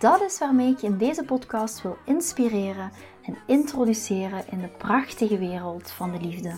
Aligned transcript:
Dat 0.00 0.20
is 0.20 0.38
waarmee 0.38 0.70
ik 0.70 0.78
je 0.78 0.86
in 0.86 0.98
deze 0.98 1.24
podcast 1.24 1.82
wil 1.82 1.96
inspireren 2.04 2.90
en 3.22 3.36
introduceren 3.46 4.44
in 4.50 4.60
de 4.60 4.68
prachtige 4.68 5.38
wereld 5.38 5.90
van 5.90 6.12
de 6.12 6.20
liefde. 6.20 6.52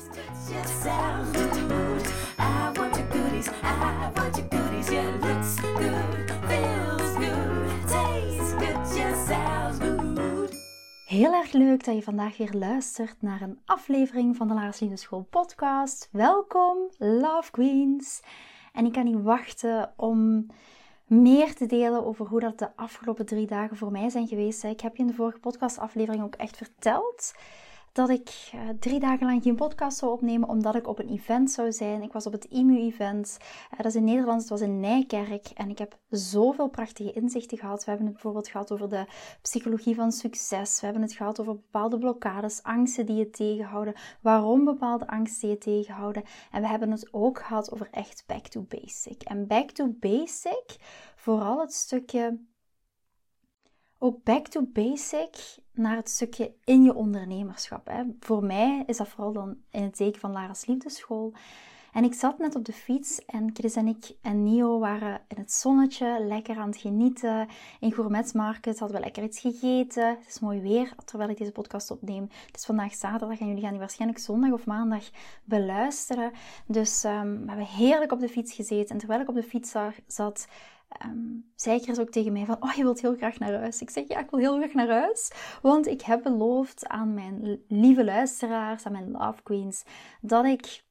Heel 11.06 11.32
erg 11.32 11.52
leuk 11.52 11.84
dat 11.84 11.94
je 11.94 12.02
vandaag 12.02 12.36
weer 12.36 12.52
luistert 12.52 13.22
naar 13.22 13.40
een 13.40 13.58
aflevering 13.64 14.36
van 14.36 14.48
de 14.48 14.54
Lars 14.54 14.80
Liefdeschool 14.80 15.26
podcast. 15.30 16.08
Welkom, 16.12 16.76
Love 16.98 17.50
Queens! 17.50 18.22
En 18.72 18.84
ik 18.84 18.92
kan 18.92 19.04
niet 19.04 19.22
wachten 19.22 19.92
om 19.96 20.46
meer 21.20 21.54
te 21.54 21.66
delen 21.66 22.06
over 22.06 22.26
hoe 22.26 22.40
dat 22.40 22.58
de 22.58 22.76
afgelopen 22.76 23.26
drie 23.26 23.46
dagen 23.46 23.76
voor 23.76 23.90
mij 23.90 24.08
zijn 24.08 24.28
geweest. 24.28 24.64
Ik 24.64 24.80
heb 24.80 24.96
je 24.96 25.02
in 25.02 25.08
de 25.08 25.14
vorige 25.14 25.38
podcastaflevering 25.38 26.22
ook 26.24 26.34
echt 26.34 26.56
verteld 26.56 27.34
dat 27.92 28.08
ik 28.08 28.50
uh, 28.54 28.60
drie 28.80 29.00
dagen 29.00 29.26
lang 29.26 29.42
geen 29.42 29.56
podcast 29.56 29.98
zou 29.98 30.12
opnemen, 30.12 30.48
omdat 30.48 30.74
ik 30.74 30.86
op 30.86 30.98
een 30.98 31.08
event 31.08 31.50
zou 31.50 31.72
zijn. 31.72 32.02
Ik 32.02 32.12
was 32.12 32.26
op 32.26 32.32
het 32.32 32.44
IMU-event. 32.44 33.36
Uh, 33.40 33.76
dat 33.76 33.86
is 33.86 33.94
in 33.94 34.04
Nederland, 34.04 34.40
het 34.40 34.50
was 34.50 34.60
in 34.60 34.80
Nijkerk. 34.80 35.46
En 35.54 35.70
ik 35.70 35.78
heb 35.78 35.98
zoveel 36.10 36.68
prachtige 36.68 37.12
inzichten 37.12 37.58
gehad. 37.58 37.78
We 37.84 37.88
hebben 37.90 38.06
het 38.06 38.14
bijvoorbeeld 38.14 38.48
gehad 38.48 38.72
over 38.72 38.88
de 38.88 39.06
psychologie 39.42 39.94
van 39.94 40.12
succes. 40.12 40.80
We 40.80 40.84
hebben 40.84 41.02
het 41.02 41.12
gehad 41.12 41.40
over 41.40 41.54
bepaalde 41.54 41.98
blokkades, 41.98 42.62
angsten 42.62 43.06
die 43.06 43.16
je 43.16 43.30
tegenhouden. 43.30 43.94
Waarom 44.20 44.64
bepaalde 44.64 45.06
angsten 45.06 45.48
je 45.48 45.58
tegenhouden. 45.58 46.22
En 46.50 46.60
we 46.60 46.68
hebben 46.68 46.90
het 46.90 47.08
ook 47.10 47.38
gehad 47.38 47.72
over 47.72 47.88
echt 47.90 48.24
back 48.26 48.46
to 48.46 48.66
basic. 48.68 49.22
En 49.22 49.46
back 49.46 49.70
to 49.70 49.96
basic, 50.00 50.76
vooral 51.16 51.60
het 51.60 51.72
stukje 51.72 52.38
ook 54.02 54.24
back 54.24 54.46
to 54.46 54.62
basic 54.72 55.36
naar 55.72 55.96
het 55.96 56.10
stukje 56.10 56.52
in 56.64 56.82
je 56.82 56.94
ondernemerschap. 56.94 57.86
Hè. 57.86 58.02
Voor 58.20 58.44
mij 58.44 58.82
is 58.86 58.96
dat 58.96 59.08
vooral 59.08 59.32
dan 59.32 59.56
in 59.70 59.82
het 59.82 59.96
teken 59.96 60.20
van 60.20 60.32
Lara's 60.32 60.66
Liefdeschool. 60.66 61.32
En 61.92 62.04
ik 62.04 62.14
zat 62.14 62.38
net 62.38 62.54
op 62.54 62.64
de 62.64 62.72
fiets 62.72 63.24
en 63.24 63.50
Chris 63.52 63.76
en 63.76 63.86
ik 63.86 64.14
en 64.22 64.42
Nio 64.42 64.78
waren 64.78 65.20
in 65.28 65.36
het 65.36 65.52
zonnetje, 65.52 66.24
lekker 66.24 66.56
aan 66.56 66.68
het 66.68 66.76
genieten. 66.76 67.48
In 67.80 67.92
Gourmet 67.92 68.34
Market 68.34 68.78
hadden 68.78 68.96
we 68.96 69.02
lekker 69.02 69.22
iets 69.22 69.40
gegeten. 69.40 70.08
Het 70.08 70.28
is 70.28 70.40
mooi 70.40 70.60
weer 70.60 70.94
terwijl 71.04 71.30
ik 71.30 71.38
deze 71.38 71.52
podcast 71.52 71.90
opneem. 71.90 72.28
Het 72.46 72.56
is 72.56 72.64
vandaag 72.64 72.94
zaterdag 72.94 73.40
en 73.40 73.46
jullie 73.46 73.62
gaan 73.62 73.70
die 73.70 73.80
waarschijnlijk 73.80 74.20
zondag 74.20 74.52
of 74.52 74.66
maandag 74.66 75.04
beluisteren. 75.44 76.32
Dus 76.66 77.04
um, 77.04 77.40
we 77.40 77.48
hebben 77.48 77.66
heerlijk 77.66 78.12
op 78.12 78.20
de 78.20 78.28
fiets 78.28 78.52
gezeten. 78.54 78.88
En 78.88 78.98
terwijl 78.98 79.20
ik 79.20 79.28
op 79.28 79.34
de 79.34 79.42
fiets 79.42 79.72
zat, 80.06 80.46
um, 81.06 81.52
zei 81.54 81.78
Chris 81.78 81.98
ook 81.98 82.10
tegen 82.10 82.32
mij 82.32 82.44
van, 82.44 82.56
oh, 82.60 82.72
je 82.72 82.82
wilt 82.82 83.00
heel 83.00 83.16
graag 83.16 83.38
naar 83.38 83.54
huis. 83.54 83.80
Ik 83.80 83.90
zeg, 83.90 84.08
ja, 84.08 84.18
ik 84.18 84.30
wil 84.30 84.38
heel 84.38 84.56
graag 84.56 84.72
naar 84.74 84.88
huis. 84.88 85.32
Want 85.62 85.86
ik 85.86 86.02
heb 86.02 86.22
beloofd 86.22 86.86
aan 86.86 87.14
mijn 87.14 87.62
lieve 87.68 88.04
luisteraars, 88.04 88.86
aan 88.86 88.92
mijn 88.92 89.10
love 89.10 89.42
queens, 89.42 89.84
dat 90.20 90.44
ik 90.44 90.84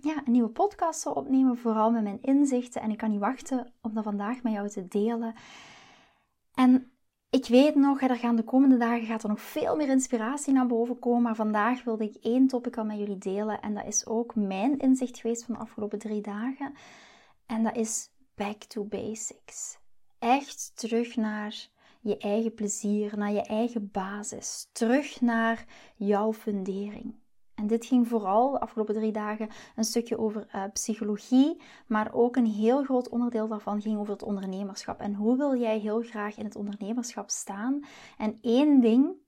ja, 0.00 0.16
een 0.24 0.32
nieuwe 0.32 0.48
podcast 0.48 1.00
zal 1.00 1.12
opnemen, 1.12 1.58
vooral 1.58 1.90
met 1.90 2.02
mijn 2.02 2.22
inzichten. 2.22 2.82
En 2.82 2.90
ik 2.90 2.98
kan 2.98 3.10
niet 3.10 3.20
wachten 3.20 3.72
om 3.80 3.94
dat 3.94 4.04
vandaag 4.04 4.42
met 4.42 4.52
jou 4.52 4.68
te 4.68 4.88
delen. 4.88 5.34
En 6.54 6.92
ik 7.30 7.46
weet 7.46 7.74
nog, 7.74 8.00
er 8.00 8.16
gaan 8.16 8.36
de 8.36 8.44
komende 8.44 8.76
dagen 8.76 9.06
gaat 9.06 9.22
er 9.22 9.28
nog 9.28 9.40
veel 9.40 9.76
meer 9.76 9.88
inspiratie 9.88 10.52
naar 10.52 10.66
boven 10.66 10.98
komen. 10.98 11.22
Maar 11.22 11.34
vandaag 11.34 11.84
wilde 11.84 12.04
ik 12.04 12.14
één 12.14 12.46
topic 12.46 12.76
al 12.76 12.84
met 12.84 12.98
jullie 12.98 13.18
delen. 13.18 13.60
En 13.60 13.74
dat 13.74 13.86
is 13.86 14.06
ook 14.06 14.34
mijn 14.34 14.78
inzicht 14.78 15.18
geweest 15.18 15.44
van 15.44 15.54
de 15.54 15.60
afgelopen 15.60 15.98
drie 15.98 16.20
dagen. 16.20 16.74
En 17.46 17.62
dat 17.62 17.76
is 17.76 18.10
back 18.34 18.62
to 18.62 18.84
basics. 18.84 19.78
Echt 20.18 20.72
terug 20.74 21.16
naar 21.16 21.68
je 22.00 22.18
eigen 22.18 22.54
plezier, 22.54 23.18
naar 23.18 23.32
je 23.32 23.42
eigen 23.42 23.90
basis. 23.90 24.68
Terug 24.72 25.20
naar 25.20 25.64
jouw 25.96 26.32
fundering. 26.32 27.14
En 27.54 27.66
dit 27.66 27.86
ging 27.86 28.08
vooral 28.08 28.50
de 28.50 28.60
afgelopen 28.60 28.94
drie 28.94 29.12
dagen 29.12 29.48
een 29.76 29.84
stukje 29.84 30.18
over 30.18 30.46
uh, 30.54 30.64
psychologie, 30.72 31.62
maar 31.86 32.14
ook 32.14 32.36
een 32.36 32.46
heel 32.46 32.84
groot 32.84 33.08
onderdeel 33.08 33.48
daarvan 33.48 33.82
ging 33.82 33.98
over 33.98 34.12
het 34.12 34.22
ondernemerschap. 34.22 35.00
En 35.00 35.14
hoe 35.14 35.36
wil 35.36 35.56
jij 35.56 35.78
heel 35.78 36.02
graag 36.02 36.36
in 36.36 36.44
het 36.44 36.56
ondernemerschap 36.56 37.30
staan? 37.30 37.84
En 38.18 38.38
één 38.40 38.80
ding 38.80 39.22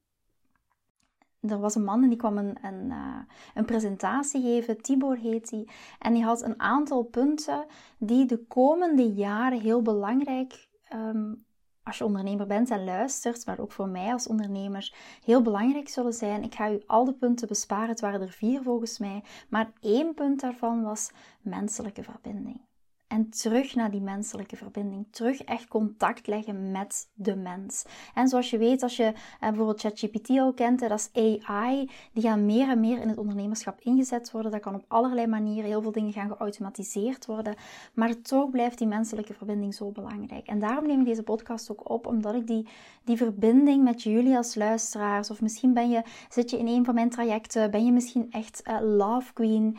er 1.51 1.61
was 1.61 1.75
een 1.75 1.85
man 1.85 2.03
en 2.03 2.09
die 2.09 2.19
kwam 2.19 2.39
een, 2.39 2.57
een, 2.63 2.85
uh, 2.85 3.19
een 3.55 3.65
presentatie 3.65 4.43
geven, 4.43 4.83
Tibor 4.83 5.17
heet 5.17 5.51
hij. 5.51 5.69
En 5.99 6.13
die 6.13 6.25
had 6.25 6.43
een 6.43 6.61
aantal 6.61 7.03
punten 7.03 7.65
die 7.99 8.27
de 8.27 8.45
komende 8.47 9.13
jaren 9.13 9.61
heel 9.61 9.83
belangrijk, 9.83 10.69
um, 10.93 11.45
als 11.83 11.99
je 11.99 12.05
ondernemer 12.05 12.47
bent 12.47 12.71
en 12.71 12.85
luistert, 12.85 13.47
maar 13.47 13.59
ook 13.59 13.73
voor 13.73 13.89
mij 13.89 14.13
als 14.13 14.27
ondernemer, 14.27 14.95
heel 15.25 15.43
belangrijk 15.43 15.89
zullen 15.89 16.13
zijn. 16.13 16.43
Ik 16.43 16.55
ga 16.55 16.71
u 16.71 16.83
al 16.87 17.05
de 17.05 17.15
punten 17.15 17.49
besparen, 17.49 17.89
het 17.89 18.01
waren 18.01 18.21
er 18.21 18.31
vier 18.31 18.63
volgens 18.63 18.99
mij. 18.99 19.25
Maar 19.49 19.73
één 19.81 20.15
punt 20.15 20.41
daarvan 20.41 20.83
was 20.83 21.11
menselijke 21.41 22.03
verbinding. 22.03 22.61
En 23.09 23.31
terug 23.31 23.75
naar 23.75 23.91
die 23.91 24.01
menselijke 24.01 24.57
verbinding. 24.57 25.07
Terug 25.11 25.43
echt 25.43 25.69
contact 25.69 26.27
leggen 26.27 26.71
met 26.71 27.09
de 27.15 27.37
mens. 27.37 27.85
En 28.15 28.29
zoals 28.29 28.51
je 28.51 28.59
weet, 28.59 28.83
als 28.83 28.97
je 28.97 29.05
eh, 29.05 29.15
bijvoorbeeld 29.41 29.81
ChatGPT 29.81 30.31
al 30.31 30.53
kent, 30.53 30.81
dat 30.81 31.11
is 31.13 31.39
AI, 31.47 31.91
die 32.13 32.23
gaan 32.23 32.47
meer 32.47 32.69
en 32.69 32.81
meer 32.81 33.01
in 33.01 33.09
het 33.09 33.19
ondernemerschap 33.19 33.81
ingezet 33.81 34.31
worden. 34.31 34.51
Dat 34.51 34.61
kan 34.61 34.75
op 34.75 34.85
allerlei 34.89 35.27
manieren, 35.27 35.65
heel 35.65 35.83
veel 35.83 35.93
dingen 35.93 36.13
gaan 36.13 36.29
geautomatiseerd 36.29 37.27
worden. 37.27 37.55
Maar 37.95 38.21
toch 38.21 38.51
blijft 38.51 38.79
die 38.79 38.87
menselijke 38.87 39.35
verbinding 39.35 39.75
zo 39.75 39.91
belangrijk. 39.91 40.47
En 40.47 40.59
daarom 40.59 40.87
neem 40.87 41.01
ik 41.01 41.07
deze 41.07 41.23
podcast 41.23 41.71
ook 41.71 41.91
op, 41.91 42.07
omdat 42.07 42.35
ik 42.35 42.47
die, 42.47 42.69
die 43.05 43.17
verbinding 43.17 43.85
met 43.85 44.03
jullie 44.03 44.37
als 44.37 44.55
luisteraars, 44.55 45.31
of 45.31 45.41
misschien 45.41 45.75
ben 45.75 45.91
je, 45.91 46.03
zit 46.29 46.51
je 46.51 46.59
in 46.59 46.67
een 46.67 46.85
van 46.85 46.95
mijn 46.95 47.11
trajecten, 47.11 47.71
ben 47.71 47.85
je 47.85 47.93
misschien 47.93 48.27
echt 48.31 48.63
uh, 48.65 48.79
love 48.81 49.33
queen 49.33 49.79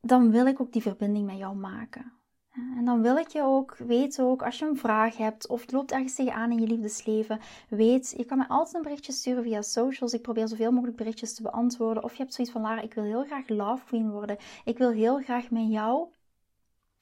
dan 0.00 0.30
wil 0.30 0.46
ik 0.46 0.60
ook 0.60 0.72
die 0.72 0.82
verbinding 0.82 1.26
met 1.26 1.38
jou 1.38 1.56
maken. 1.56 2.12
En 2.76 2.84
dan 2.84 3.02
wil 3.02 3.16
ik 3.16 3.28
je 3.28 3.42
ook, 3.42 3.76
weet 3.76 4.20
ook, 4.20 4.42
als 4.42 4.58
je 4.58 4.66
een 4.66 4.76
vraag 4.76 5.16
hebt 5.16 5.48
of 5.48 5.60
het 5.60 5.72
loopt 5.72 5.92
ergens 5.92 6.14
tegenaan 6.14 6.50
in 6.50 6.60
je 6.60 6.66
liefdesleven, 6.66 7.40
weet, 7.68 8.14
je 8.16 8.24
kan 8.24 8.38
me 8.38 8.48
altijd 8.48 8.74
een 8.74 8.82
berichtje 8.82 9.12
sturen 9.12 9.42
via 9.42 9.62
socials. 9.62 10.12
Ik 10.12 10.22
probeer 10.22 10.48
zoveel 10.48 10.72
mogelijk 10.72 10.96
berichtjes 10.96 11.34
te 11.34 11.42
beantwoorden. 11.42 12.04
Of 12.04 12.12
je 12.12 12.22
hebt 12.22 12.34
zoiets 12.34 12.52
van, 12.52 12.62
Lara, 12.62 12.80
ik 12.80 12.94
wil 12.94 13.04
heel 13.04 13.24
graag 13.24 13.48
love 13.48 13.84
queen 13.84 14.10
worden. 14.10 14.36
Ik 14.64 14.78
wil 14.78 14.90
heel 14.90 15.18
graag 15.18 15.50
met 15.50 15.70
jou 15.70 16.08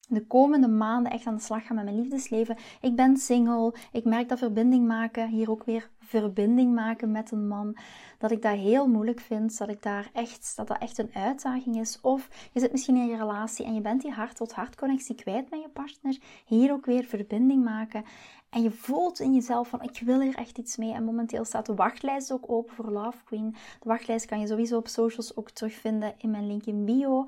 de 0.09 0.27
komende 0.27 0.69
maanden 0.69 1.13
echt 1.13 1.27
aan 1.27 1.35
de 1.35 1.43
slag 1.43 1.67
gaan 1.67 1.77
met 1.77 1.85
mijn 1.85 2.01
liefdesleven. 2.01 2.57
Ik 2.81 2.97
ben 2.97 3.17
single. 3.17 3.75
Ik 3.93 4.05
merk 4.05 4.29
dat 4.29 4.39
verbinding 4.39 4.87
maken, 4.87 5.29
hier 5.29 5.51
ook 5.51 5.65
weer 5.65 5.91
verbinding 6.09 6.75
maken 6.75 7.11
met 7.11 7.31
een 7.31 7.49
man, 7.49 7.77
dat 8.19 8.31
ik 8.31 8.43
dat 8.43 8.57
heel 8.57 8.89
moeilijk 8.89 9.21
vind. 9.21 9.59
Dat 9.59 9.69
ik 9.69 9.83
daar 9.83 10.11
echt, 10.13 10.53
dat 10.57 10.69
dat 10.69 10.79
echt 10.79 10.99
een 10.99 11.11
uitdaging 11.15 11.81
is. 11.81 11.99
Of 12.01 12.29
je 12.53 12.61
zit 12.61 12.73
misschien 12.73 12.97
in 12.97 13.07
je 13.07 13.17
relatie 13.17 13.65
en 13.65 13.75
je 13.75 13.81
bent 13.81 14.03
die 14.03 14.13
hart-tot-hart 14.13 14.77
connectie 14.77 15.15
kwijt 15.15 15.51
met 15.51 15.61
je 15.61 15.69
partner. 15.69 16.19
Hier 16.47 16.73
ook 16.73 16.87
weer 16.87 17.05
verbinding 17.05 17.65
maken. 17.65 18.05
En 18.51 18.63
je 18.63 18.71
voelt 18.71 19.21
in 19.21 19.35
jezelf 19.35 19.69
van 19.69 19.83
ik 19.83 20.01
wil 20.05 20.21
hier 20.21 20.35
echt 20.35 20.59
iets 20.59 20.77
mee. 20.77 20.93
En 20.93 21.05
momenteel 21.05 21.45
staat 21.45 21.67
de 21.67 21.75
wachtlijst 21.75 22.33
ook 22.33 22.45
open 22.51 22.75
voor 22.75 22.91
Love 22.91 23.25
Queen. 23.25 23.51
De 23.51 23.89
wachtlijst 23.89 24.27
kan 24.27 24.41
je 24.41 24.47
sowieso 24.47 24.77
op 24.77 24.89
socials 24.89 25.37
ook 25.37 25.51
terugvinden 25.51 26.15
in 26.19 26.31
mijn 26.31 26.47
link 26.47 26.65
in 26.65 26.85
bio. 26.85 27.27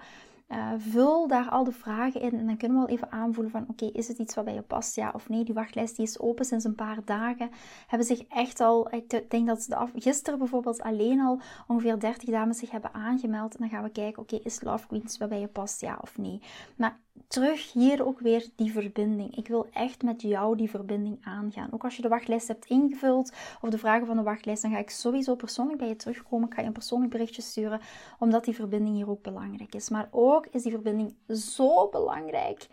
Uh, 0.52 0.72
vul 0.76 1.26
daar 1.26 1.48
al 1.48 1.64
de 1.64 1.72
vragen 1.72 2.20
in 2.20 2.38
en 2.38 2.46
dan 2.46 2.56
kunnen 2.56 2.80
we 2.80 2.86
wel 2.86 2.96
even 2.96 3.12
aanvoelen 3.12 3.52
van 3.52 3.66
oké, 3.68 3.84
is 3.84 4.08
het 4.08 4.18
iets 4.18 4.34
wat 4.34 4.44
bij 4.44 4.54
je 4.54 4.62
past, 4.62 4.96
ja 4.96 5.10
of 5.14 5.28
nee. 5.28 5.44
Die 5.44 5.54
wachtlijst 5.54 5.96
die 5.96 6.06
is 6.06 6.20
open 6.20 6.44
sinds 6.44 6.64
een 6.64 6.74
paar 6.74 6.98
dagen. 7.04 7.50
Hebben 7.86 8.06
zich 8.06 8.26
echt 8.28 8.60
al, 8.60 8.94
ik 8.94 9.30
denk 9.30 9.46
dat 9.46 9.64
de 9.68 9.86
gisteren 9.94 10.38
bijvoorbeeld 10.38 10.82
alleen 10.82 11.20
al 11.20 11.40
ongeveer 11.66 12.00
30 12.00 12.30
dames 12.30 12.58
zich 12.58 12.70
hebben 12.70 12.94
aangemeld. 12.94 13.54
En 13.54 13.60
dan 13.60 13.68
gaan 13.68 13.82
we 13.82 13.90
kijken, 13.90 14.22
oké, 14.22 14.36
is 14.36 14.62
Love 14.62 14.86
Queens 14.86 15.18
wat 15.18 15.28
bij 15.28 15.40
je 15.40 15.48
past, 15.48 15.80
ja 15.80 15.98
of 16.00 16.18
nee. 16.18 16.40
Maar 16.76 16.98
terug 17.28 17.72
hier 17.72 18.06
ook 18.06 18.20
weer 18.20 18.48
die 18.56 18.72
verbinding. 18.72 19.36
Ik 19.36 19.48
wil 19.48 19.66
echt 19.72 20.02
met 20.02 20.22
jou 20.22 20.56
die 20.56 20.70
verbinding 20.70 21.18
aangaan. 21.22 21.72
Ook 21.72 21.84
als 21.84 21.96
je 21.96 22.02
de 22.02 22.08
wachtlijst 22.08 22.48
hebt 22.48 22.66
ingevuld 22.66 23.32
of 23.60 23.70
de 23.70 23.78
vragen 23.78 24.06
van 24.06 24.16
de 24.16 24.22
wachtlijst, 24.22 24.62
dan 24.62 24.70
ga 24.70 24.78
ik 24.78 24.90
sowieso 24.90 25.34
persoonlijk 25.34 25.78
bij 25.78 25.88
je 25.88 25.96
terugkomen. 25.96 26.48
Ik 26.48 26.54
ga 26.54 26.60
je 26.60 26.66
een 26.66 26.72
persoonlijk 26.72 27.12
berichtje 27.12 27.42
sturen, 27.42 27.80
omdat 28.18 28.44
die 28.44 28.54
verbinding 28.54 28.96
hier 28.96 29.10
ook 29.10 29.22
belangrijk 29.22 29.74
is. 29.74 29.88
Maar 29.88 30.08
ook 30.10 30.46
is 30.46 30.62
die 30.62 30.72
verbinding 30.72 31.14
zo 31.28 31.88
belangrijk 31.88 32.68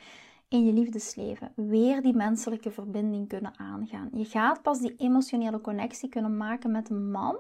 in 0.47 0.65
je 0.65 0.73
liefdesleven 0.73 1.51
weer 1.55 2.01
die 2.01 2.15
menselijke 2.15 2.71
verbinding 2.71 3.27
kunnen 3.27 3.53
aangaan. 3.57 4.09
Je 4.13 4.25
gaat 4.25 4.61
pas 4.61 4.79
die 4.79 4.95
emotionele 4.95 5.61
connectie 5.61 6.09
kunnen 6.09 6.38
maken 6.38 6.71
met 6.71 6.89
een 6.89 7.11
man 7.11 7.38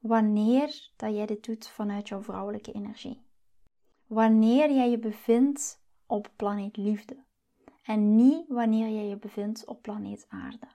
wanneer 0.00 0.90
dat 0.96 1.14
jij 1.14 1.26
dit 1.26 1.44
doet 1.44 1.68
vanuit 1.68 2.08
jouw 2.08 2.22
vrouwelijke 2.22 2.72
energie. 2.72 3.20
Wanneer 4.12 4.72
jij 4.72 4.90
je 4.90 4.98
bevindt 4.98 5.80
op 6.06 6.30
planeet 6.36 6.76
liefde 6.76 7.16
en 7.82 8.16
niet 8.16 8.44
wanneer 8.48 8.88
jij 8.88 9.06
je 9.06 9.16
bevindt 9.16 9.66
op 9.66 9.82
planeet 9.82 10.26
aarde. 10.28 10.66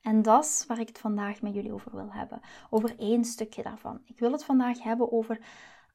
En 0.00 0.22
dat 0.22 0.44
is 0.44 0.64
waar 0.66 0.80
ik 0.80 0.88
het 0.88 0.98
vandaag 0.98 1.42
met 1.42 1.54
jullie 1.54 1.72
over 1.72 1.90
wil 1.94 2.12
hebben. 2.12 2.40
Over 2.70 2.98
één 2.98 3.24
stukje 3.24 3.62
daarvan. 3.62 4.00
Ik 4.04 4.18
wil 4.18 4.32
het 4.32 4.44
vandaag 4.44 4.82
hebben 4.82 5.12
over 5.12 5.40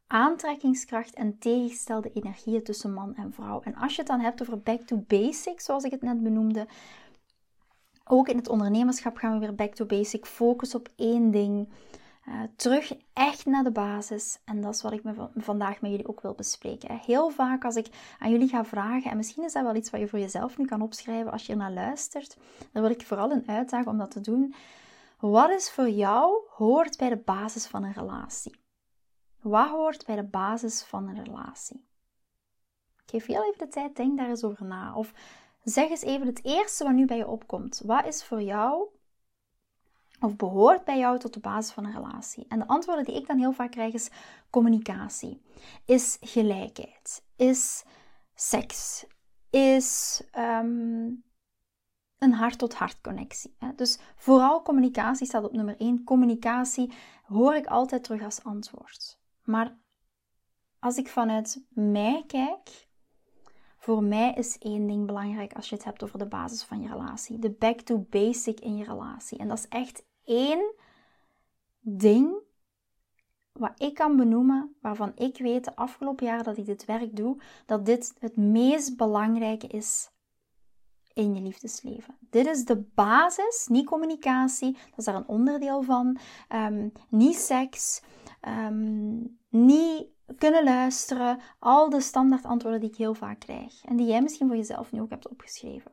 aantrekkingskracht 0.07 1.13
en 1.13 1.37
tegengestelde 1.37 2.11
energieën 2.13 2.63
tussen 2.63 2.93
man 2.93 3.15
en 3.15 3.33
vrouw. 3.33 3.61
En 3.61 3.75
als 3.75 3.91
je 3.93 3.99
het 4.01 4.07
dan 4.07 4.19
hebt 4.19 4.41
over 4.41 4.61
back 4.61 4.81
to 4.81 4.97
basic, 5.07 5.61
zoals 5.61 5.83
ik 5.83 5.91
het 5.91 6.01
net 6.01 6.23
benoemde, 6.23 6.67
ook 8.03 8.27
in 8.27 8.37
het 8.37 8.49
ondernemerschap 8.49 9.17
gaan 9.17 9.33
we 9.33 9.39
weer 9.39 9.55
back 9.55 9.73
to 9.73 9.85
basic, 9.85 10.25
focus 10.25 10.75
op 10.75 10.89
één 10.95 11.31
ding. 11.31 11.69
Uh, 12.27 12.41
terug 12.55 12.93
echt 13.13 13.45
naar 13.45 13.63
de 13.63 13.71
basis. 13.71 14.39
En 14.45 14.61
dat 14.61 14.73
is 14.73 14.81
wat 14.81 14.91
ik 14.91 15.03
me 15.03 15.29
vandaag 15.35 15.81
met 15.81 15.91
jullie 15.91 16.07
ook 16.07 16.21
wil 16.21 16.33
bespreken. 16.33 16.97
Heel 16.97 17.29
vaak 17.29 17.65
als 17.65 17.75
ik 17.75 17.87
aan 18.19 18.31
jullie 18.31 18.47
ga 18.47 18.65
vragen, 18.65 19.11
en 19.11 19.17
misschien 19.17 19.43
is 19.43 19.53
dat 19.53 19.63
wel 19.63 19.75
iets 19.75 19.89
wat 19.89 19.99
je 19.99 20.07
voor 20.07 20.19
jezelf 20.19 20.57
nu 20.57 20.65
kan 20.65 20.81
opschrijven 20.81 21.31
als 21.31 21.45
je 21.45 21.51
er 21.51 21.57
naar 21.57 21.71
luistert, 21.71 22.37
dan 22.71 22.81
wil 22.81 22.91
ik 22.91 23.05
vooral 23.05 23.31
een 23.31 23.47
uitdagen 23.47 23.91
om 23.91 23.97
dat 23.97 24.11
te 24.11 24.21
doen. 24.21 24.55
Wat 25.19 25.49
is 25.49 25.71
voor 25.71 25.89
jou 25.89 26.41
hoort 26.49 26.97
bij 26.97 27.09
de 27.09 27.17
basis 27.17 27.67
van 27.67 27.83
een 27.83 27.93
relatie? 27.93 28.61
Wat 29.41 29.69
hoort 29.69 30.05
bij 30.05 30.15
de 30.15 30.23
basis 30.23 30.83
van 30.83 31.07
een 31.07 31.23
relatie? 31.23 31.85
Geef 33.05 33.25
heel 33.25 33.43
even 33.43 33.57
de 33.57 33.67
tijd, 33.67 33.95
denk 33.95 34.17
daar 34.17 34.29
eens 34.29 34.43
over 34.43 34.65
na. 34.65 34.95
Of 34.95 35.13
zeg 35.63 35.89
eens 35.89 36.01
even 36.01 36.27
het 36.27 36.43
eerste 36.43 36.83
wat 36.83 36.93
nu 36.93 37.05
bij 37.05 37.17
je 37.17 37.27
opkomt. 37.27 37.81
Wat 37.85 38.05
is 38.05 38.23
voor 38.23 38.41
jou 38.41 38.87
of 40.23 40.35
behoort 40.35 40.83
bij 40.83 40.97
jou 40.97 41.19
tot 41.19 41.33
de 41.33 41.39
basis 41.39 41.73
van 41.73 41.85
een 41.85 41.93
relatie? 41.93 42.45
En 42.47 42.59
de 42.59 42.67
antwoorden 42.67 43.05
die 43.05 43.15
ik 43.15 43.27
dan 43.27 43.37
heel 43.37 43.51
vaak 43.51 43.71
krijg 43.71 43.93
is 43.93 44.09
communicatie, 44.49 45.41
is 45.85 46.17
gelijkheid, 46.21 47.23
is 47.35 47.83
seks, 48.33 49.05
is 49.49 50.21
ehm, 50.31 51.11
een 52.17 52.33
hart-tot-hart 52.33 53.01
connectie. 53.01 53.57
Dus 53.75 53.99
vooral 54.15 54.61
communicatie 54.61 55.27
staat 55.27 55.43
op 55.43 55.53
nummer 55.53 55.75
1. 55.77 56.03
Communicatie 56.03 56.93
hoor 57.23 57.55
ik 57.55 57.65
altijd 57.65 58.03
terug 58.03 58.23
als 58.23 58.43
antwoord. 58.43 59.19
Maar 59.43 59.77
als 60.79 60.97
ik 60.97 61.07
vanuit 61.07 61.65
mij 61.69 62.23
kijk, 62.27 62.87
voor 63.77 64.03
mij 64.03 64.33
is 64.33 64.57
één 64.57 64.87
ding 64.87 65.05
belangrijk 65.05 65.53
als 65.53 65.69
je 65.69 65.75
het 65.75 65.83
hebt 65.83 66.03
over 66.03 66.19
de 66.19 66.27
basis 66.27 66.63
van 66.63 66.81
je 66.81 66.87
relatie. 66.87 67.39
De 67.39 67.51
back 67.51 67.79
to 67.79 68.05
basic 68.09 68.59
in 68.59 68.77
je 68.77 68.83
relatie. 68.83 69.37
En 69.37 69.47
dat 69.47 69.57
is 69.57 69.67
echt 69.67 70.05
één 70.23 70.73
ding 71.79 72.41
wat 73.51 73.81
ik 73.81 73.93
kan 73.93 74.17
benoemen, 74.17 74.75
waarvan 74.81 75.11
ik 75.15 75.37
weet 75.37 75.65
de 75.65 75.75
afgelopen 75.75 76.25
jaren 76.25 76.43
dat 76.43 76.57
ik 76.57 76.65
dit 76.65 76.85
werk 76.85 77.15
doe, 77.15 77.41
dat 77.65 77.85
dit 77.85 78.13
het 78.19 78.37
meest 78.37 78.97
belangrijke 78.97 79.67
is 79.67 80.11
in 81.13 81.35
je 81.35 81.41
liefdesleven. 81.41 82.17
Dit 82.19 82.47
is 82.47 82.65
de 82.65 82.77
basis, 82.95 83.67
niet 83.69 83.85
communicatie, 83.85 84.71
dat 84.71 84.97
is 84.97 85.05
daar 85.05 85.15
een 85.15 85.27
onderdeel 85.27 85.81
van, 85.81 86.17
um, 86.49 86.91
niet 87.09 87.35
seks, 87.35 88.01
um, 88.47 89.39
niet 89.49 90.07
kunnen 90.37 90.63
luisteren, 90.63 91.39
al 91.59 91.89
de 91.89 92.01
standaard 92.01 92.45
antwoorden 92.45 92.79
die 92.79 92.89
ik 92.89 92.95
heel 92.95 93.13
vaak 93.13 93.39
krijg 93.39 93.83
en 93.83 93.95
die 93.95 94.07
jij 94.07 94.21
misschien 94.21 94.47
voor 94.47 94.55
jezelf 94.55 94.91
nu 94.91 95.01
ook 95.01 95.09
hebt 95.09 95.29
opgeschreven. 95.29 95.91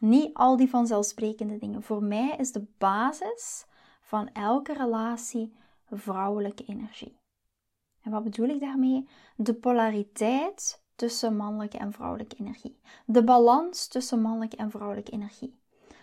Niet 0.00 0.34
al 0.34 0.56
die 0.56 0.68
vanzelfsprekende 0.68 1.58
dingen. 1.58 1.82
Voor 1.82 2.02
mij 2.02 2.36
is 2.38 2.52
de 2.52 2.66
basis 2.78 3.66
van 4.00 4.28
elke 4.32 4.72
relatie 4.72 5.56
vrouwelijke 5.90 6.64
energie. 6.64 7.18
En 8.02 8.10
wat 8.10 8.22
bedoel 8.22 8.48
ik 8.48 8.60
daarmee? 8.60 9.08
De 9.36 9.54
polariteit 9.54 10.82
tussen 10.96 11.36
mannelijke 11.36 11.78
en 11.78 11.92
vrouwelijke 11.92 12.36
energie. 12.36 12.80
De 13.06 13.24
balans 13.24 13.88
tussen 13.88 14.20
mannelijke 14.20 14.56
en 14.56 14.70
vrouwelijke 14.70 15.10
energie. 15.10 15.58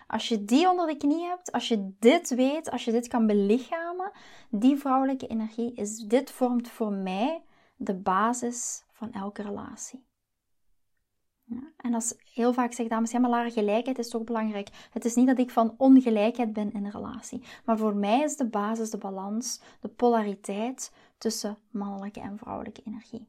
Als 0.06 0.28
je 0.28 0.44
die 0.44 0.70
onder 0.70 0.86
de 0.86 0.96
knie 0.96 1.24
hebt, 1.24 1.52
als 1.52 1.68
je 1.68 1.92
dit 1.98 2.34
weet, 2.34 2.70
als 2.70 2.84
je 2.84 2.92
dit 2.92 3.08
kan 3.08 3.26
belichamen, 3.26 4.12
die 4.50 4.76
vrouwelijke 4.76 5.26
energie, 5.26 5.74
is 5.74 5.98
dit 5.98 6.30
vormt 6.30 6.68
voor 6.68 6.92
mij 6.92 7.42
de 7.76 7.94
basis 7.94 8.84
van 8.92 9.12
elke 9.12 9.42
relatie. 9.42 10.07
En 11.76 11.94
als 11.94 12.14
heel 12.34 12.52
vaak 12.52 12.72
zeggen 12.72 12.88
dames, 12.88 13.10
ja 13.10 13.18
maar 13.18 13.50
gelijkheid 13.50 13.98
is 13.98 14.08
toch 14.08 14.24
belangrijk. 14.24 14.68
Het 14.90 15.04
is 15.04 15.14
niet 15.14 15.26
dat 15.26 15.38
ik 15.38 15.50
van 15.50 15.74
ongelijkheid 15.76 16.52
ben 16.52 16.72
in 16.72 16.84
een 16.84 16.90
relatie. 16.90 17.42
Maar 17.64 17.78
voor 17.78 17.96
mij 17.96 18.20
is 18.22 18.36
de 18.36 18.48
basis, 18.48 18.90
de 18.90 18.98
balans, 18.98 19.60
de 19.80 19.88
polariteit 19.88 20.92
tussen 21.18 21.58
mannelijke 21.70 22.20
en 22.20 22.38
vrouwelijke 22.38 22.82
energie. 22.84 23.26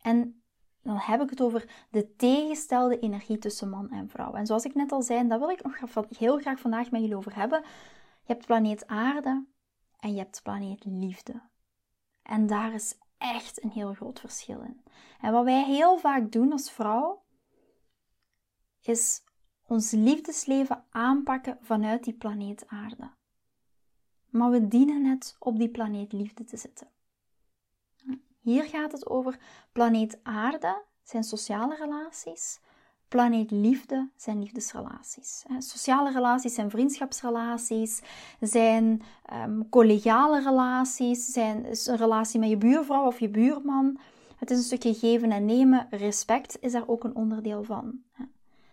En 0.00 0.42
dan 0.82 0.96
heb 0.96 1.20
ik 1.22 1.30
het 1.30 1.40
over 1.40 1.86
de 1.90 2.16
tegenstelde 2.16 2.98
energie 2.98 3.38
tussen 3.38 3.68
man 3.68 3.90
en 3.90 4.08
vrouw. 4.08 4.32
En 4.32 4.46
zoals 4.46 4.64
ik 4.64 4.74
net 4.74 4.92
al 4.92 5.02
zei, 5.02 5.28
daar 5.28 5.38
wil 5.38 5.50
ik 5.50 5.62
nog 5.62 6.06
heel 6.18 6.38
graag 6.38 6.60
vandaag 6.60 6.90
met 6.90 7.00
jullie 7.00 7.16
over 7.16 7.34
hebben. 7.34 7.62
Je 8.26 8.32
hebt 8.32 8.46
planeet 8.46 8.86
aarde 8.86 9.44
en 9.98 10.12
je 10.12 10.18
hebt 10.18 10.42
planeet 10.42 10.84
liefde. 10.84 11.42
En 12.22 12.46
daar 12.46 12.74
is 12.74 12.98
echt 13.18 13.62
een 13.62 13.70
heel 13.70 13.94
groot 13.94 14.20
verschil 14.20 14.60
in. 14.60 14.82
En 15.20 15.32
wat 15.32 15.44
wij 15.44 15.64
heel 15.64 15.98
vaak 15.98 16.32
doen 16.32 16.52
als 16.52 16.70
vrouw, 16.70 17.22
is 18.80 19.22
ons 19.66 19.90
liefdesleven 19.90 20.84
aanpakken 20.90 21.58
vanuit 21.60 22.04
die 22.04 22.14
planeet 22.14 22.66
aarde. 22.66 23.10
Maar 24.30 24.50
we 24.50 24.68
dienen 24.68 25.04
het 25.04 25.36
op 25.38 25.58
die 25.58 25.70
planeet 25.70 26.12
liefde 26.12 26.44
te 26.44 26.56
zetten. 26.56 26.88
Hier 28.40 28.64
gaat 28.64 28.92
het 28.92 29.06
over 29.06 29.38
planeet 29.72 30.18
aarde, 30.22 30.82
zijn 31.02 31.24
sociale 31.24 31.76
relaties. 31.76 32.60
Planeet 33.08 33.50
liefde 33.50 34.10
zijn 34.16 34.38
liefdesrelaties. 34.38 35.44
Sociale 35.58 36.12
relaties 36.12 36.54
zijn 36.54 36.70
vriendschapsrelaties, 36.70 38.02
zijn 38.40 39.02
um, 39.32 39.68
collegiale 39.68 40.42
relaties, 40.42 41.26
zijn 41.26 41.66
een 41.66 41.96
relatie 41.96 42.40
met 42.40 42.48
je 42.48 42.56
buurvrouw 42.56 43.06
of 43.06 43.20
je 43.20 43.28
buurman. 43.28 43.98
Het 44.36 44.50
is 44.50 44.58
een 44.58 44.64
stukje 44.64 44.94
geven 44.94 45.30
en 45.30 45.44
nemen. 45.44 45.86
Respect 45.90 46.56
is 46.60 46.72
daar 46.72 46.88
ook 46.88 47.04
een 47.04 47.16
onderdeel 47.16 47.64
van. 47.64 48.02
Dat 48.16 48.26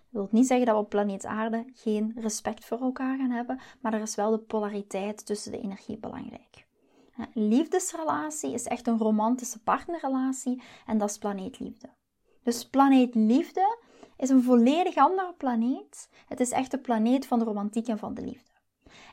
wil 0.09 0.27
niet 0.31 0.47
zeggen 0.47 0.65
dat 0.65 0.75
we 0.75 0.81
op 0.81 0.89
planeet 0.89 1.25
aarde 1.25 1.65
geen 1.73 2.13
respect 2.15 2.65
voor 2.65 2.81
elkaar 2.81 3.17
gaan 3.17 3.31
hebben, 3.31 3.59
maar 3.81 3.93
er 3.93 4.01
is 4.01 4.15
wel 4.15 4.31
de 4.31 4.37
polariteit 4.37 5.25
tussen 5.25 5.51
de 5.51 5.61
energie 5.61 5.97
belangrijk. 5.97 6.67
Liefdesrelatie 7.33 8.53
is 8.53 8.65
echt 8.65 8.87
een 8.87 8.97
romantische 8.97 9.59
partnerrelatie 9.59 10.61
en 10.85 10.97
dat 10.97 11.09
is 11.09 11.17
planeetliefde. 11.17 11.89
Dus 12.43 12.67
planeetliefde 12.69 13.77
is 14.21 14.29
een 14.29 14.43
volledig 14.43 14.95
andere 14.95 15.33
planeet. 15.37 16.09
Het 16.27 16.39
is 16.39 16.51
echt 16.51 16.71
de 16.71 16.77
planeet 16.77 17.27
van 17.27 17.39
de 17.39 17.45
romantiek 17.45 17.87
en 17.87 17.97
van 17.97 18.13
de 18.13 18.21
liefde. 18.21 18.49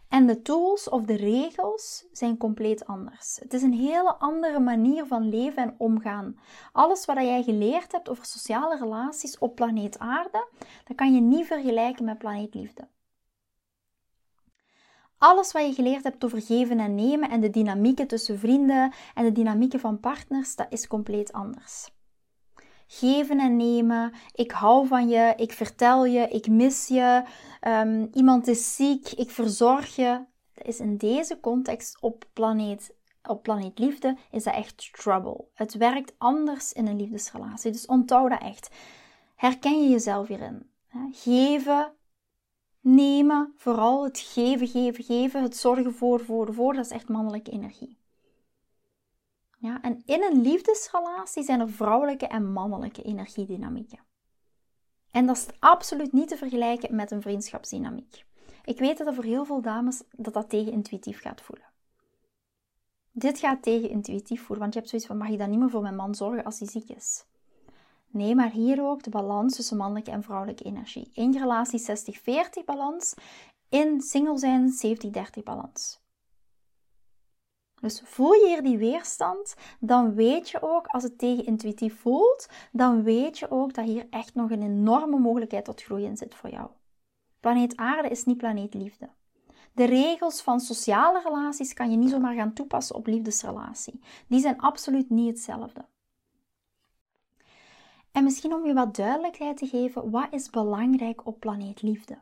En 0.08 0.26
de 0.26 0.42
tools 0.42 0.88
of 0.88 1.04
de 1.04 1.16
regels 1.16 2.06
zijn 2.12 2.36
compleet 2.36 2.86
anders. 2.86 3.38
Het 3.42 3.52
is 3.52 3.62
een 3.62 3.72
hele 3.72 4.14
andere 4.14 4.60
manier 4.60 5.06
van 5.06 5.28
leven 5.28 5.62
en 5.62 5.74
omgaan. 5.78 6.38
Alles 6.72 7.04
wat 7.04 7.16
jij 7.16 7.42
geleerd 7.42 7.92
hebt 7.92 8.08
over 8.08 8.24
sociale 8.24 8.78
relaties 8.78 9.38
op 9.38 9.54
planeet 9.54 9.98
Aarde, 9.98 10.48
dat 10.84 10.96
kan 10.96 11.14
je 11.14 11.20
niet 11.20 11.46
vergelijken 11.46 12.04
met 12.04 12.18
planeet 12.18 12.54
Liefde. 12.54 12.88
Alles 15.18 15.52
wat 15.52 15.66
je 15.66 15.74
geleerd 15.74 16.04
hebt 16.04 16.24
over 16.24 16.42
geven 16.42 16.78
en 16.80 16.94
nemen 16.94 17.30
en 17.30 17.40
de 17.40 17.50
dynamieken 17.50 18.06
tussen 18.06 18.38
vrienden 18.38 18.92
en 19.14 19.24
de 19.24 19.32
dynamieken 19.32 19.80
van 19.80 20.00
partners, 20.00 20.56
dat 20.56 20.66
is 20.70 20.86
compleet 20.86 21.32
anders. 21.32 21.90
Geven 22.90 23.38
en 23.40 23.56
nemen, 23.56 24.12
ik 24.34 24.50
hou 24.50 24.86
van 24.86 25.08
je, 25.08 25.32
ik 25.36 25.52
vertel 25.52 26.04
je, 26.04 26.28
ik 26.28 26.48
mis 26.48 26.86
je, 26.86 27.22
um, 27.66 28.08
iemand 28.12 28.46
is 28.46 28.76
ziek, 28.76 29.08
ik 29.08 29.30
verzorg 29.30 29.96
je. 29.96 30.24
Dat 30.54 30.66
is 30.66 30.80
in 30.80 30.96
deze 30.96 31.40
context 31.40 32.00
op 32.00 32.24
planeet, 32.32 32.94
op 33.22 33.42
planeet 33.42 33.78
liefde 33.78 34.16
is 34.30 34.44
dat 34.44 34.54
echt 34.54 34.92
trouble. 34.92 35.44
Het 35.54 35.74
werkt 35.74 36.14
anders 36.18 36.72
in 36.72 36.86
een 36.86 36.96
liefdesrelatie, 36.96 37.72
dus 37.72 37.86
onthoud 37.86 38.30
dat 38.30 38.42
echt. 38.42 38.70
Herken 39.36 39.82
je 39.82 39.88
jezelf 39.88 40.28
hierin? 40.28 40.70
Geven 41.12 41.92
nemen, 42.80 43.52
vooral 43.56 44.04
het 44.04 44.18
geven, 44.18 44.66
geven, 44.66 45.04
geven, 45.04 45.42
het 45.42 45.56
zorgen 45.56 45.94
voor, 45.94 46.20
voor, 46.20 46.54
voor, 46.54 46.74
dat 46.74 46.84
is 46.84 46.90
echt 46.90 47.08
mannelijke 47.08 47.50
energie. 47.50 47.97
Ja, 49.60 49.82
en 49.82 50.02
in 50.04 50.22
een 50.22 50.40
liefdesrelatie 50.40 51.42
zijn 51.42 51.60
er 51.60 51.70
vrouwelijke 51.70 52.26
en 52.26 52.52
mannelijke 52.52 53.02
energiedynamieken. 53.02 53.98
En 55.10 55.26
dat 55.26 55.36
is 55.36 55.46
absoluut 55.58 56.12
niet 56.12 56.28
te 56.28 56.36
vergelijken 56.36 56.94
met 56.94 57.10
een 57.10 57.22
vriendschapsdynamiek. 57.22 58.26
Ik 58.64 58.78
weet 58.78 58.98
dat 58.98 59.06
er 59.06 59.14
voor 59.14 59.24
heel 59.24 59.44
veel 59.44 59.60
dames 59.60 60.02
dat 60.16 60.34
dat 60.34 60.48
tegen 60.48 60.72
intuïtief 60.72 61.20
gaat 61.20 61.40
voelen. 61.40 61.66
Dit 63.12 63.38
gaat 63.38 63.62
tegen 63.62 63.90
intuïtief 63.90 64.40
voelen, 64.40 64.58
want 64.58 64.72
je 64.72 64.78
hebt 64.78 64.90
zoiets 64.90 65.08
van, 65.08 65.16
mag 65.16 65.28
ik 65.28 65.38
dan 65.38 65.50
niet 65.50 65.58
meer 65.58 65.70
voor 65.70 65.82
mijn 65.82 65.96
man 65.96 66.14
zorgen 66.14 66.44
als 66.44 66.58
hij 66.58 66.68
ziek 66.68 66.88
is? 66.88 67.24
Nee, 68.10 68.34
maar 68.34 68.50
hier 68.50 68.82
ook 68.82 69.02
de 69.02 69.10
balans 69.10 69.56
tussen 69.56 69.76
mannelijke 69.76 70.10
en 70.10 70.22
vrouwelijke 70.22 70.64
energie. 70.64 71.10
In 71.14 71.38
relatie 71.38 71.80
60-40 71.80 72.64
balans, 72.64 73.14
in 73.68 74.00
single 74.00 74.38
zijn 74.38 74.72
70-30 75.06 75.42
balans. 75.44 76.00
Dus 77.80 78.02
voel 78.04 78.32
je 78.32 78.46
hier 78.46 78.62
die 78.62 78.78
weerstand, 78.78 79.54
dan 79.80 80.14
weet 80.14 80.50
je 80.50 80.62
ook, 80.62 80.86
als 80.86 81.02
het 81.02 81.18
tegen 81.18 81.46
intuïtief 81.46 82.00
voelt, 82.00 82.48
dan 82.72 83.02
weet 83.02 83.38
je 83.38 83.50
ook 83.50 83.74
dat 83.74 83.84
hier 83.84 84.06
echt 84.10 84.34
nog 84.34 84.50
een 84.50 84.62
enorme 84.62 85.18
mogelijkheid 85.18 85.64
tot 85.64 85.82
groei 85.82 86.04
in 86.04 86.16
zit 86.16 86.34
voor 86.34 86.50
jou. 86.50 86.70
Planeet 87.40 87.76
Aarde 87.76 88.08
is 88.08 88.24
niet 88.24 88.36
planeet 88.36 88.74
liefde. 88.74 89.08
De 89.72 89.84
regels 89.84 90.42
van 90.42 90.60
sociale 90.60 91.22
relaties 91.22 91.74
kan 91.74 91.90
je 91.90 91.96
niet 91.96 92.10
zomaar 92.10 92.34
gaan 92.34 92.52
toepassen 92.52 92.96
op 92.96 93.06
liefdesrelatie. 93.06 94.00
Die 94.28 94.40
zijn 94.40 94.60
absoluut 94.60 95.10
niet 95.10 95.28
hetzelfde. 95.28 95.84
En 98.12 98.24
misschien 98.24 98.54
om 98.54 98.66
je 98.66 98.72
wat 98.72 98.96
duidelijkheid 98.96 99.56
te 99.56 99.66
geven, 99.66 100.10
wat 100.10 100.26
is 100.30 100.50
belangrijk 100.50 101.26
op 101.26 101.40
planeet 101.40 101.82
liefde? 101.82 102.18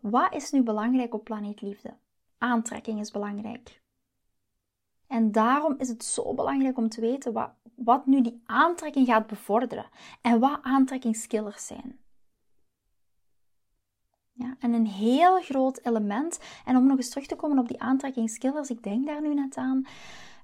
Wat 0.00 0.34
is 0.34 0.50
nu 0.50 0.62
belangrijk 0.62 1.14
op 1.14 1.24
planeet 1.24 1.60
liefde? 1.60 1.96
Aantrekking 2.38 3.00
is 3.00 3.10
belangrijk. 3.10 3.81
En 5.12 5.32
daarom 5.32 5.74
is 5.78 5.88
het 5.88 6.04
zo 6.04 6.34
belangrijk 6.34 6.76
om 6.76 6.88
te 6.88 7.00
weten 7.00 7.32
wat, 7.32 7.50
wat 7.74 8.06
nu 8.06 8.20
die 8.20 8.42
aantrekking 8.46 9.06
gaat 9.06 9.26
bevorderen 9.26 9.86
en 10.22 10.40
wat 10.40 10.58
aantrekkingskillers 10.62 11.66
zijn. 11.66 11.98
Ja, 14.32 14.56
en 14.58 14.72
een 14.72 14.86
heel 14.86 15.40
groot 15.40 15.80
element, 15.82 16.40
en 16.64 16.76
om 16.76 16.86
nog 16.86 16.96
eens 16.96 17.08
terug 17.08 17.26
te 17.26 17.36
komen 17.36 17.58
op 17.58 17.68
die 17.68 17.80
aantrekkingskillers, 17.80 18.70
ik 18.70 18.82
denk 18.82 19.06
daar 19.06 19.20
nu 19.20 19.34
net 19.34 19.56
aan. 19.56 19.86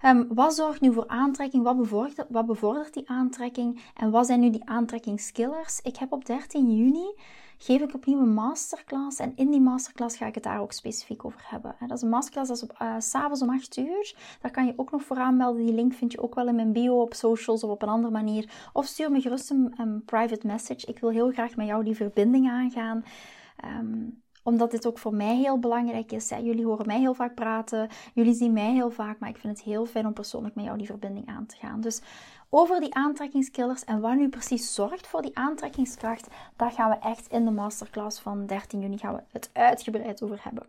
Um, 0.05 0.27
wat 0.35 0.55
zorgt 0.55 0.81
nu 0.81 0.93
voor 0.93 1.07
aantrekking? 1.07 1.65
Wat 1.65 1.77
bevordert, 1.77 2.27
wat 2.29 2.47
bevordert 2.47 2.95
die 2.95 3.09
aantrekking? 3.09 3.83
En 3.95 4.11
wat 4.11 4.27
zijn 4.27 4.41
nu 4.41 4.51
die 4.51 4.69
aantrekkingskillers? 4.69 5.81
Ik 5.83 5.97
heb 5.97 6.13
op 6.13 6.25
13 6.25 6.77
juni 6.77 7.15
geef 7.59 7.81
ik 7.81 7.95
opnieuw 7.95 8.21
een 8.21 8.35
masterclass. 8.35 9.19
En 9.19 9.33
in 9.37 9.51
die 9.51 9.61
masterclass 9.61 10.17
ga 10.17 10.27
ik 10.27 10.35
het 10.35 10.45
daar 10.45 10.61
ook 10.61 10.73
specifiek 10.73 11.25
over 11.25 11.41
hebben. 11.45 11.75
Dat 11.81 11.97
is 11.97 12.03
een 12.03 12.09
masterclass, 12.09 12.49
dat 12.49 12.57
is 12.57 12.63
op, 12.63 12.79
uh, 12.83 12.95
s'avonds 12.99 13.43
om 13.43 13.51
8 13.51 13.77
uur. 13.77 14.15
Daar 14.41 14.51
kan 14.51 14.67
je 14.67 14.73
ook 14.77 14.91
nog 14.91 15.03
voor 15.03 15.17
aanmelden. 15.17 15.65
Die 15.65 15.75
link 15.75 15.93
vind 15.95 16.13
je 16.13 16.23
ook 16.23 16.35
wel 16.35 16.49
in 16.49 16.55
mijn 16.55 16.73
bio 16.73 17.01
op 17.01 17.15
socials 17.15 17.65
of 17.65 17.71
op 17.71 17.83
een 17.83 17.89
andere 17.89 18.13
manier. 18.13 18.51
Of 18.73 18.87
stuur 18.87 19.11
me 19.11 19.21
gerust 19.21 19.51
een, 19.51 20.03
private 20.05 20.47
message. 20.47 20.87
Ik 20.87 20.99
wil 20.99 21.11
heel 21.11 21.31
graag 21.31 21.57
met 21.57 21.67
jou 21.67 21.85
die 21.85 21.97
verbinding 21.97 22.49
aangaan. 22.49 23.05
Ehm, 23.57 24.05
omdat 24.43 24.71
dit 24.71 24.87
ook 24.87 24.99
voor 24.99 25.15
mij 25.15 25.37
heel 25.37 25.59
belangrijk 25.59 26.13
is. 26.13 26.29
Jullie 26.29 26.65
horen 26.65 26.87
mij 26.87 26.99
heel 26.99 27.15
vaak 27.15 27.35
praten, 27.35 27.89
jullie 28.15 28.35
zien 28.35 28.53
mij 28.53 28.73
heel 28.73 28.91
vaak, 28.91 29.19
maar 29.19 29.29
ik 29.29 29.39
vind 29.39 29.57
het 29.57 29.67
heel 29.67 29.87
fijn 29.87 30.07
om 30.07 30.13
persoonlijk 30.13 30.55
met 30.55 30.65
jou 30.65 30.79
die 30.79 30.87
verbinding 30.87 31.27
aan 31.27 31.47
te 31.47 31.57
gaan. 31.57 31.81
Dus 31.81 32.01
over 32.51 32.81
die 32.81 32.95
aantrekkingskillers 32.95 33.85
en 33.85 34.01
wat 34.01 34.17
nu 34.17 34.29
precies 34.29 34.75
zorgt 34.75 35.07
voor 35.07 35.23
die 35.23 35.37
aantrekkingskracht, 35.37 36.29
daar 36.57 36.71
gaan 36.71 36.91
we 36.91 36.97
echt 36.99 37.29
in 37.29 37.45
de 37.45 37.51
masterclass 37.51 38.21
van 38.21 38.47
13 38.47 38.81
juni 38.81 38.99
gaan 38.99 39.15
we 39.15 39.23
het 39.33 39.51
uitgebreid 39.53 40.23
over 40.23 40.41
hebben. 40.43 40.67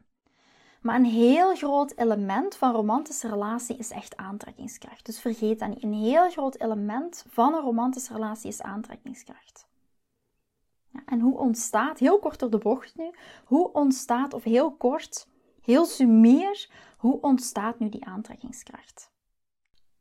Maar 0.82 0.96
een 0.96 1.06
heel 1.06 1.56
groot 1.56 1.94
element 1.96 2.56
van 2.56 2.74
romantische 2.74 3.28
relatie 3.28 3.78
is 3.78 3.92
echt 3.92 4.18
aantrekkingskracht. 4.18 5.06
Dus 5.06 5.20
vergeet 5.20 5.60
dat 5.60 5.70
niet. 5.70 5.84
Een 5.84 5.94
heel 5.94 6.30
groot 6.30 6.56
element 6.60 7.26
van 7.30 7.54
een 7.54 7.62
romantische 7.62 8.14
relatie 8.14 8.50
is 8.50 8.62
aantrekkingskracht. 8.62 9.68
En 11.06 11.20
hoe 11.20 11.38
ontstaat, 11.38 12.00
heel 12.00 12.20
kort 12.20 12.40
door 12.40 12.50
de 12.50 12.58
bocht 12.58 12.96
nu, 12.98 13.12
hoe 13.46 13.72
ontstaat, 13.72 14.34
of 14.34 14.44
heel 14.44 14.72
kort, 14.72 15.28
heel 15.62 15.86
sumier, 15.86 16.70
hoe 16.98 17.22
ontstaat 17.22 17.80
nu 17.80 17.90
die 17.90 18.06
aantrekkingskracht? 18.06 19.12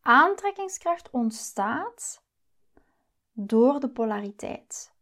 Aantrekkingskracht 0.01 1.11
ontstaat 1.11 2.23
door 3.33 3.81
de 3.81 3.89
polariteit 3.89 4.93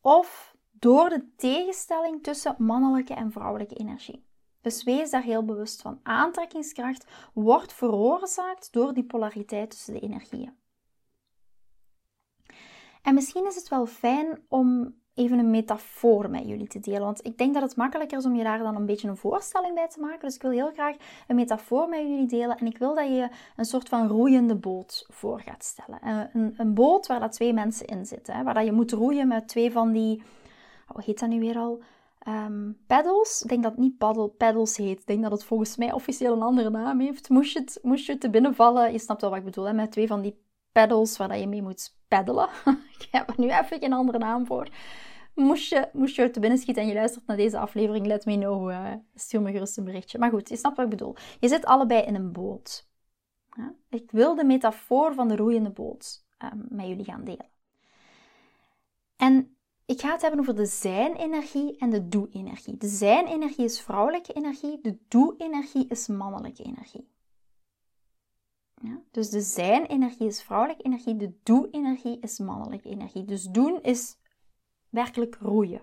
of 0.00 0.56
door 0.72 1.08
de 1.08 1.34
tegenstelling 1.36 2.22
tussen 2.22 2.54
mannelijke 2.58 3.14
en 3.14 3.32
vrouwelijke 3.32 3.74
energie. 3.74 4.24
Dus 4.60 4.84
wees 4.84 5.10
daar 5.10 5.22
heel 5.22 5.44
bewust 5.44 5.82
van. 5.82 6.00
Aantrekkingskracht 6.02 7.06
wordt 7.32 7.72
veroorzaakt 7.72 8.72
door 8.72 8.94
die 8.94 9.04
polariteit 9.04 9.70
tussen 9.70 9.94
de 9.94 10.00
energieën. 10.00 10.56
En 13.02 13.14
misschien 13.14 13.46
is 13.46 13.54
het 13.54 13.68
wel 13.68 13.86
fijn 13.86 14.44
om 14.48 15.00
even 15.16 15.38
een 15.38 15.50
metafoor 15.50 16.30
met 16.30 16.48
jullie 16.48 16.66
te 16.66 16.80
delen. 16.80 17.00
Want 17.00 17.26
ik 17.26 17.38
denk 17.38 17.54
dat 17.54 17.62
het 17.62 17.76
makkelijker 17.76 18.18
is 18.18 18.24
om 18.24 18.36
je 18.36 18.42
daar 18.42 18.58
dan 18.58 18.76
een 18.76 18.86
beetje 18.86 19.08
een 19.08 19.16
voorstelling 19.16 19.74
bij 19.74 19.88
te 19.88 20.00
maken. 20.00 20.20
Dus 20.20 20.34
ik 20.34 20.42
wil 20.42 20.50
heel 20.50 20.70
graag 20.72 20.96
een 21.26 21.36
metafoor 21.36 21.88
met 21.88 22.00
jullie 22.00 22.26
delen. 22.26 22.56
En 22.58 22.66
ik 22.66 22.78
wil 22.78 22.94
dat 22.94 23.06
je 23.06 23.28
een 23.56 23.64
soort 23.64 23.88
van 23.88 24.08
roeiende 24.08 24.54
boot 24.54 25.06
voor 25.10 25.40
gaat 25.40 25.64
stellen. 25.64 26.00
Eh, 26.00 26.20
een, 26.32 26.54
een 26.56 26.74
boot 26.74 27.06
waar 27.06 27.20
dat 27.20 27.32
twee 27.32 27.52
mensen 27.52 27.86
in 27.86 28.06
zitten. 28.06 28.34
Hè? 28.34 28.42
Waar 28.42 28.54
dat 28.54 28.64
je 28.64 28.72
moet 28.72 28.92
roeien 28.92 29.28
met 29.28 29.48
twee 29.48 29.72
van 29.72 29.92
die... 29.92 30.22
Hoe 30.86 31.02
heet 31.04 31.20
dat 31.20 31.28
nu 31.28 31.40
weer 31.40 31.56
al? 31.56 31.82
Um, 32.28 32.78
paddles. 32.86 33.42
Ik 33.42 33.48
denk 33.48 33.62
dat 33.62 33.72
het 33.72 33.80
niet 33.80 33.98
paddle, 33.98 34.28
paddles 34.28 34.76
heet. 34.76 35.00
Ik 35.00 35.06
denk 35.06 35.22
dat 35.22 35.32
het 35.32 35.44
volgens 35.44 35.76
mij 35.76 35.92
officieel 35.92 36.32
een 36.32 36.42
andere 36.42 36.70
naam 36.70 37.00
heeft. 37.00 37.28
Moest 37.28 37.52
je 37.52 37.60
het, 37.60 38.06
je 38.06 38.18
te 38.18 38.30
binnenvallen, 38.30 38.92
je 38.92 38.98
snapt 38.98 39.20
wel 39.20 39.30
wat 39.30 39.38
ik 39.38 39.44
bedoel, 39.44 39.64
hè? 39.64 39.72
met 39.72 39.92
twee 39.92 40.06
van 40.06 40.20
die 40.20 40.44
paddles 40.76 41.16
waar 41.16 41.38
je 41.38 41.46
mee 41.46 41.62
moet 41.62 41.96
paddelen. 42.08 42.48
ik 42.98 43.08
heb 43.10 43.28
er 43.28 43.34
nu 43.36 43.50
even 43.50 43.78
geen 43.78 43.92
andere 43.92 44.18
naam 44.18 44.46
voor. 44.46 44.68
Moest 45.34 45.70
je, 45.70 45.88
moest 45.92 46.16
je 46.16 46.30
te 46.30 46.40
binnen 46.40 46.58
schieten 46.58 46.82
en 46.82 46.88
je 46.88 46.94
luistert 46.94 47.26
naar 47.26 47.36
deze 47.36 47.58
aflevering, 47.58 48.06
let 48.06 48.24
me 48.24 48.38
know. 48.38 48.70
Uh, 48.70 48.92
stuur 49.14 49.42
me 49.42 49.52
gerust 49.52 49.76
een 49.76 49.84
berichtje. 49.84 50.18
Maar 50.18 50.30
goed, 50.30 50.48
je 50.48 50.56
snapt 50.56 50.76
wat 50.76 50.84
ik 50.84 50.90
bedoel. 50.90 51.16
Je 51.40 51.48
zit 51.48 51.64
allebei 51.64 52.02
in 52.02 52.14
een 52.14 52.32
boot. 52.32 52.88
Ja? 53.56 53.74
Ik 53.88 54.10
wil 54.10 54.34
de 54.34 54.44
metafoor 54.44 55.14
van 55.14 55.28
de 55.28 55.36
roeiende 55.36 55.70
boot 55.70 56.24
um, 56.44 56.66
met 56.68 56.86
jullie 56.86 57.04
gaan 57.04 57.24
delen. 57.24 57.48
En 59.16 59.56
ik 59.86 60.00
ga 60.00 60.12
het 60.12 60.22
hebben 60.22 60.40
over 60.40 60.54
de 60.54 60.66
zijn-energie 60.66 61.78
en 61.78 61.90
de 61.90 62.08
doe-energie. 62.08 62.76
De 62.76 62.88
zijn-energie 62.88 63.64
is 63.64 63.80
vrouwelijke 63.80 64.32
energie, 64.32 64.78
de 64.82 64.98
doe-energie 65.08 65.86
is 65.88 66.06
mannelijke 66.06 66.62
energie. 66.62 67.08
Ja? 68.82 69.00
Dus 69.10 69.30
de 69.30 69.40
zijn-energie 69.40 70.26
is 70.26 70.42
vrouwelijke 70.42 70.82
energie, 70.82 71.16
de 71.16 71.38
doe-energie 71.42 72.20
is 72.20 72.38
mannelijke 72.38 72.88
energie. 72.88 73.24
Dus 73.24 73.42
doen 73.42 73.82
is 73.82 74.16
werkelijk 74.88 75.36
roeien. 75.40 75.82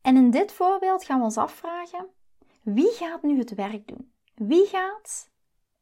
En 0.00 0.16
in 0.16 0.30
dit 0.30 0.52
voorbeeld 0.52 1.04
gaan 1.04 1.18
we 1.18 1.24
ons 1.24 1.36
afvragen: 1.36 2.06
wie 2.62 2.90
gaat 2.90 3.22
nu 3.22 3.38
het 3.38 3.54
werk 3.54 3.86
doen? 3.86 4.12
Wie 4.34 4.66
gaat 4.66 5.30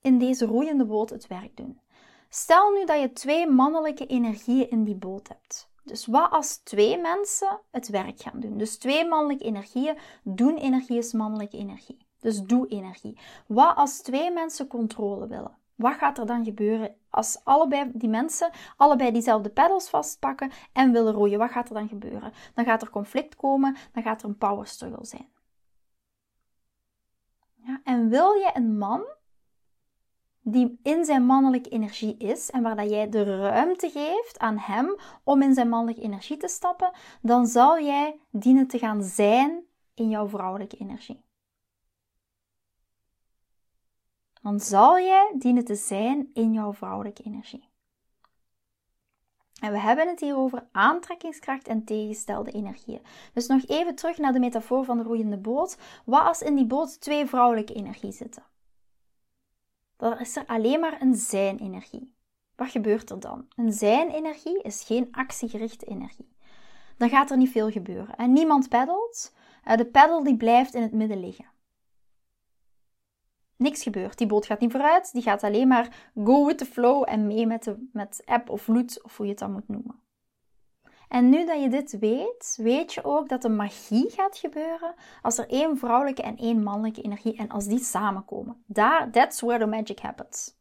in 0.00 0.18
deze 0.18 0.46
roeiende 0.46 0.86
boot 0.86 1.10
het 1.10 1.26
werk 1.26 1.56
doen? 1.56 1.80
Stel 2.28 2.70
nu 2.70 2.84
dat 2.84 3.00
je 3.00 3.12
twee 3.12 3.50
mannelijke 3.50 4.06
energieën 4.06 4.70
in 4.70 4.84
die 4.84 4.96
boot 4.96 5.28
hebt. 5.28 5.70
Dus 5.84 6.06
wat 6.06 6.30
als 6.30 6.56
twee 6.56 6.98
mensen 6.98 7.60
het 7.70 7.88
werk 7.88 8.20
gaan 8.20 8.40
doen? 8.40 8.58
Dus 8.58 8.78
twee 8.78 9.08
mannelijke 9.08 9.44
energieën. 9.44 9.98
Doen 10.22 10.56
energie 10.56 10.98
is 10.98 11.12
mannelijke 11.12 11.56
energie. 11.56 12.06
Dus 12.20 12.42
doe 12.42 12.68
energie. 12.68 13.18
Wat 13.46 13.76
als 13.76 14.00
twee 14.00 14.30
mensen 14.30 14.66
controle 14.66 15.26
willen? 15.26 15.58
Wat 15.82 15.94
gaat 15.94 16.18
er 16.18 16.26
dan 16.26 16.44
gebeuren 16.44 16.94
als 17.10 17.40
allebei 17.44 17.90
die 17.94 18.08
mensen 18.08 18.50
allebei 18.76 19.12
diezelfde 19.12 19.50
pedals 19.50 19.88
vastpakken 19.88 20.50
en 20.72 20.92
willen 20.92 21.12
roeien? 21.12 21.38
Wat 21.38 21.50
gaat 21.50 21.68
er 21.68 21.74
dan 21.74 21.88
gebeuren? 21.88 22.32
Dan 22.54 22.64
gaat 22.64 22.82
er 22.82 22.90
conflict 22.90 23.36
komen, 23.36 23.76
dan 23.92 24.02
gaat 24.02 24.22
er 24.22 24.28
een 24.28 24.38
power 24.38 24.66
struggle 24.66 25.04
zijn. 25.04 25.28
Ja, 27.54 27.80
en 27.84 28.08
wil 28.08 28.32
je 28.32 28.50
een 28.54 28.78
man 28.78 29.04
die 30.42 30.78
in 30.82 31.04
zijn 31.04 31.26
mannelijke 31.26 31.68
energie 31.68 32.16
is 32.16 32.50
en 32.50 32.62
waar 32.62 32.76
dat 32.76 32.90
jij 32.90 33.08
de 33.08 33.38
ruimte 33.40 33.90
geeft 33.90 34.38
aan 34.38 34.58
hem 34.58 34.96
om 35.24 35.42
in 35.42 35.54
zijn 35.54 35.68
mannelijke 35.68 36.02
energie 36.02 36.36
te 36.36 36.48
stappen, 36.48 36.90
dan 37.22 37.46
zal 37.46 37.80
jij 37.80 38.20
dienen 38.30 38.66
te 38.66 38.78
gaan 38.78 39.02
zijn 39.02 39.62
in 39.94 40.08
jouw 40.08 40.28
vrouwelijke 40.28 40.76
energie. 40.76 41.24
Dan 44.42 44.60
zal 44.60 45.00
jij 45.00 45.34
dienen 45.38 45.64
te 45.64 45.74
zijn 45.74 46.30
in 46.32 46.52
jouw 46.52 46.72
vrouwelijke 46.72 47.22
energie. 47.22 47.70
En 49.60 49.72
we 49.72 49.78
hebben 49.78 50.08
het 50.08 50.20
hier 50.20 50.36
over 50.36 50.68
aantrekkingskracht 50.72 51.68
en 51.68 51.84
tegengestelde 51.84 52.50
energieën. 52.50 53.02
Dus 53.32 53.46
nog 53.46 53.66
even 53.66 53.94
terug 53.94 54.18
naar 54.18 54.32
de 54.32 54.38
metafoor 54.38 54.84
van 54.84 54.96
de 54.96 55.02
roeiende 55.02 55.38
boot. 55.38 55.78
Wat 56.04 56.26
als 56.26 56.42
in 56.42 56.54
die 56.54 56.66
boot 56.66 57.00
twee 57.00 57.26
vrouwelijke 57.26 57.74
energie 57.74 58.12
zitten? 58.12 58.42
Dan 59.96 60.18
is 60.18 60.36
er 60.36 60.46
alleen 60.46 60.80
maar 60.80 61.02
een 61.02 61.14
zijn-energie. 61.14 62.14
Wat 62.56 62.70
gebeurt 62.70 63.10
er 63.10 63.20
dan? 63.20 63.46
Een 63.56 63.72
zijn-energie 63.72 64.62
is 64.62 64.84
geen 64.84 65.08
actiegerichte 65.10 65.86
energie. 65.86 66.36
Dan 66.96 67.08
gaat 67.08 67.30
er 67.30 67.36
niet 67.36 67.50
veel 67.50 67.70
gebeuren. 67.70 68.16
En 68.16 68.32
niemand 68.32 68.68
peddelt. 68.68 69.34
Eh, 69.64 69.76
de 69.76 69.86
peddel 69.86 70.22
die 70.22 70.36
blijft 70.36 70.74
in 70.74 70.82
het 70.82 70.92
midden 70.92 71.20
liggen 71.20 71.52
niks 73.62 73.82
gebeurt. 73.82 74.18
Die 74.18 74.26
boot 74.26 74.46
gaat 74.46 74.60
niet 74.60 74.70
vooruit, 74.70 75.12
die 75.12 75.22
gaat 75.22 75.42
alleen 75.42 75.68
maar 75.68 76.12
go 76.24 76.46
with 76.46 76.58
the 76.58 76.64
flow 76.64 77.04
en 77.06 77.26
mee 77.26 77.46
met, 77.46 77.64
de, 77.64 77.88
met 77.92 78.22
app 78.24 78.50
of 78.50 78.62
vloed, 78.62 79.02
of 79.02 79.16
hoe 79.16 79.26
je 79.26 79.32
het 79.32 79.40
dan 79.40 79.52
moet 79.52 79.68
noemen. 79.68 80.00
En 81.08 81.28
nu 81.28 81.46
dat 81.46 81.62
je 81.62 81.68
dit 81.68 81.98
weet, 81.98 82.58
weet 82.60 82.92
je 82.92 83.04
ook 83.04 83.28
dat 83.28 83.42
de 83.42 83.48
magie 83.48 84.10
gaat 84.10 84.38
gebeuren 84.38 84.94
als 85.22 85.38
er 85.38 85.48
één 85.48 85.78
vrouwelijke 85.78 86.22
en 86.22 86.36
één 86.36 86.62
mannelijke 86.62 87.02
energie 87.02 87.36
en 87.36 87.48
als 87.48 87.66
die 87.66 87.78
samenkomen. 87.78 88.62
Daar, 88.66 89.10
that's 89.10 89.40
where 89.40 89.64
the 89.64 89.70
magic 89.70 89.98
happens. 89.98 90.54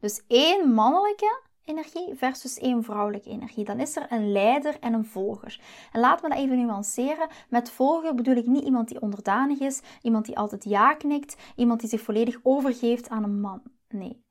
Dus 0.00 0.22
één 0.26 0.72
mannelijke 0.72 1.42
energie 1.68 2.14
versus 2.14 2.58
één 2.58 2.82
vrouwelijke 2.82 3.30
energie. 3.30 3.64
Dan 3.64 3.80
is 3.80 3.96
er 3.96 4.06
een 4.08 4.32
leider 4.32 4.78
en 4.80 4.92
een 4.92 5.04
volger. 5.04 5.60
En 5.92 6.00
laten 6.00 6.24
we 6.24 6.34
dat 6.34 6.44
even 6.44 6.66
nuanceren. 6.66 7.28
Met 7.48 7.70
volger 7.70 8.14
bedoel 8.14 8.36
ik 8.36 8.46
niet 8.46 8.64
iemand 8.64 8.88
die 8.88 9.00
onderdanig 9.00 9.58
is, 9.60 9.80
iemand 10.02 10.26
die 10.26 10.38
altijd 10.38 10.64
ja 10.64 10.94
knikt, 10.94 11.36
iemand 11.56 11.80
die 11.80 11.88
zich 11.88 12.00
volledig 12.00 12.38
overgeeft 12.42 13.08
aan 13.08 13.22
een 13.22 13.40
man. 13.40 13.62
Nee, 13.88 14.24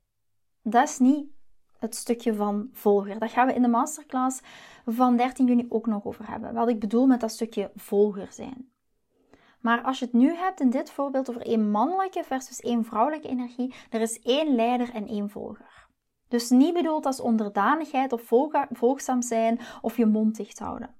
dat 0.62 0.84
is 0.84 1.00
niet 1.00 1.27
het 1.79 1.96
stukje 1.96 2.34
van 2.34 2.70
volger. 2.72 3.20
Dat 3.20 3.32
gaan 3.32 3.48
we 3.48 3.53
in 3.53 3.62
de 3.62 3.67
masterclass 3.67 4.41
van 4.86 5.17
13 5.17 5.46
juni 5.46 5.65
ook 5.70 5.86
nog 5.86 6.06
over 6.06 6.29
hebben. 6.29 6.53
Wat 6.53 6.70
ik 6.70 6.79
bedoel 6.79 7.06
met 7.06 7.20
dat 7.20 7.32
stukje 7.32 7.72
volger 7.75 8.27
zijn. 8.32 8.72
Maar 9.62 9.82
als 9.82 10.00
je 10.00 10.06
het 10.06 10.13
nu 10.13 10.36
hebt 10.36 10.60
in 10.60 10.70
dit 10.70 10.91
voorbeeld 10.91 11.29
over 11.29 11.41
één 11.41 11.72
mannelijke 11.72 12.24
versus 12.24 12.60
één 12.60 12.86
vrouwelijke 12.86 13.27
energie, 13.27 13.74
er 13.89 14.01
is 14.01 14.20
één 14.22 14.56
leider 14.56 14.94
en 14.94 15.08
één 15.08 15.29
volger. 15.29 15.87
Dus 16.27 16.50
niet 16.50 16.74
bedoeld 16.74 17.05
als 17.05 17.19
onderdanigheid 17.19 18.12
of 18.12 18.22
volgzaam 18.72 19.22
zijn 19.22 19.60
of 19.81 19.98
je 19.98 20.05
mond 20.05 20.36
dicht 20.36 20.60
houden. 20.60 20.96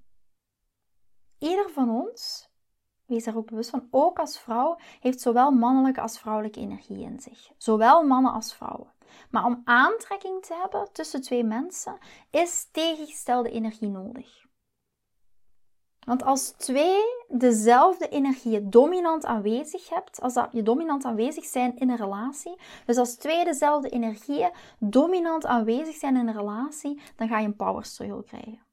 Ieder 1.38 1.70
van 1.70 1.90
ons, 1.90 2.48
wees 3.06 3.24
daar 3.24 3.36
ook 3.36 3.48
bewust 3.48 3.70
van, 3.70 3.88
ook 3.90 4.18
als 4.18 4.40
vrouw, 4.40 4.76
heeft 5.00 5.20
zowel 5.20 5.50
mannelijke 5.50 6.00
als 6.00 6.18
vrouwelijke 6.18 6.60
energie 6.60 7.00
in 7.00 7.20
zich. 7.20 7.50
Zowel 7.56 8.02
mannen 8.02 8.32
als 8.32 8.54
vrouwen. 8.54 8.92
Maar 9.30 9.44
om 9.44 9.62
aantrekking 9.64 10.42
te 10.42 10.54
hebben 10.54 10.92
tussen 10.92 11.20
twee 11.20 11.44
mensen, 11.44 11.98
is 12.30 12.68
tegengestelde 12.70 13.50
energie 13.50 13.88
nodig. 13.88 14.46
Want 16.08 16.24
als 16.24 16.50
twee 16.50 17.02
dezelfde 17.28 18.08
energieën 18.08 18.70
dominant 18.70 19.24
aanwezig 19.24 19.88
hebt, 19.88 20.20
als 20.20 20.34
dat 20.34 20.48
je 20.52 20.62
dominant 20.62 21.04
aanwezig 21.04 21.44
zijn 21.44 21.76
in 21.76 21.90
een 21.90 21.96
relatie, 21.96 22.58
dus 22.86 22.96
als 22.96 23.16
twee 23.16 23.44
dezelfde 23.44 23.88
energieën 23.88 24.50
dominant 24.78 25.46
aanwezig 25.46 25.94
zijn 25.94 26.16
in 26.16 26.28
een 26.28 26.36
relatie, 26.36 27.00
dan 27.16 27.28
ga 27.28 27.38
je 27.38 27.46
een 27.46 27.56
power 27.56 27.84
struggle 27.84 28.24
krijgen. 28.24 28.66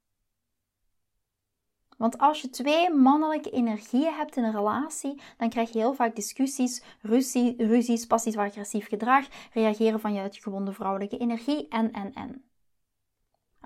Want 1.96 2.18
als 2.18 2.40
je 2.40 2.50
twee 2.50 2.90
mannelijke 2.90 3.50
energieën 3.50 4.14
hebt 4.14 4.36
in 4.36 4.44
een 4.44 4.56
relatie, 4.56 5.20
dan 5.36 5.48
krijg 5.48 5.72
je 5.72 5.78
heel 5.78 5.94
vaak 5.94 6.14
discussies, 6.16 6.82
ruzie, 7.00 7.66
ruzies, 7.66 8.06
passief-agressief 8.06 8.88
gedrag, 8.88 9.26
reageren 9.52 10.00
van 10.00 10.12
je 10.14 10.20
uitgewonden 10.20 10.74
vrouwelijke 10.74 11.18
energie 11.18 11.68
en, 11.68 11.92
en, 11.92 12.14
en. 12.14 12.44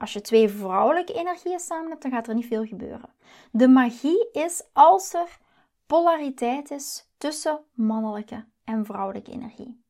Als 0.00 0.12
je 0.12 0.20
twee 0.20 0.48
vrouwelijke 0.48 1.12
energieën 1.12 1.58
samen 1.58 1.90
hebt, 1.90 2.02
dan 2.02 2.10
gaat 2.10 2.28
er 2.28 2.34
niet 2.34 2.46
veel 2.46 2.64
gebeuren. 2.64 3.14
De 3.52 3.68
magie 3.68 4.30
is 4.32 4.62
als 4.72 5.14
er 5.14 5.38
polariteit 5.86 6.70
is 6.70 7.08
tussen 7.18 7.64
mannelijke 7.72 8.44
en 8.64 8.84
vrouwelijke 8.84 9.30
energie. 9.30 9.84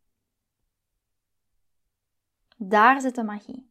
Daar 2.57 3.01
zit 3.01 3.15
de 3.15 3.23
magie. 3.23 3.71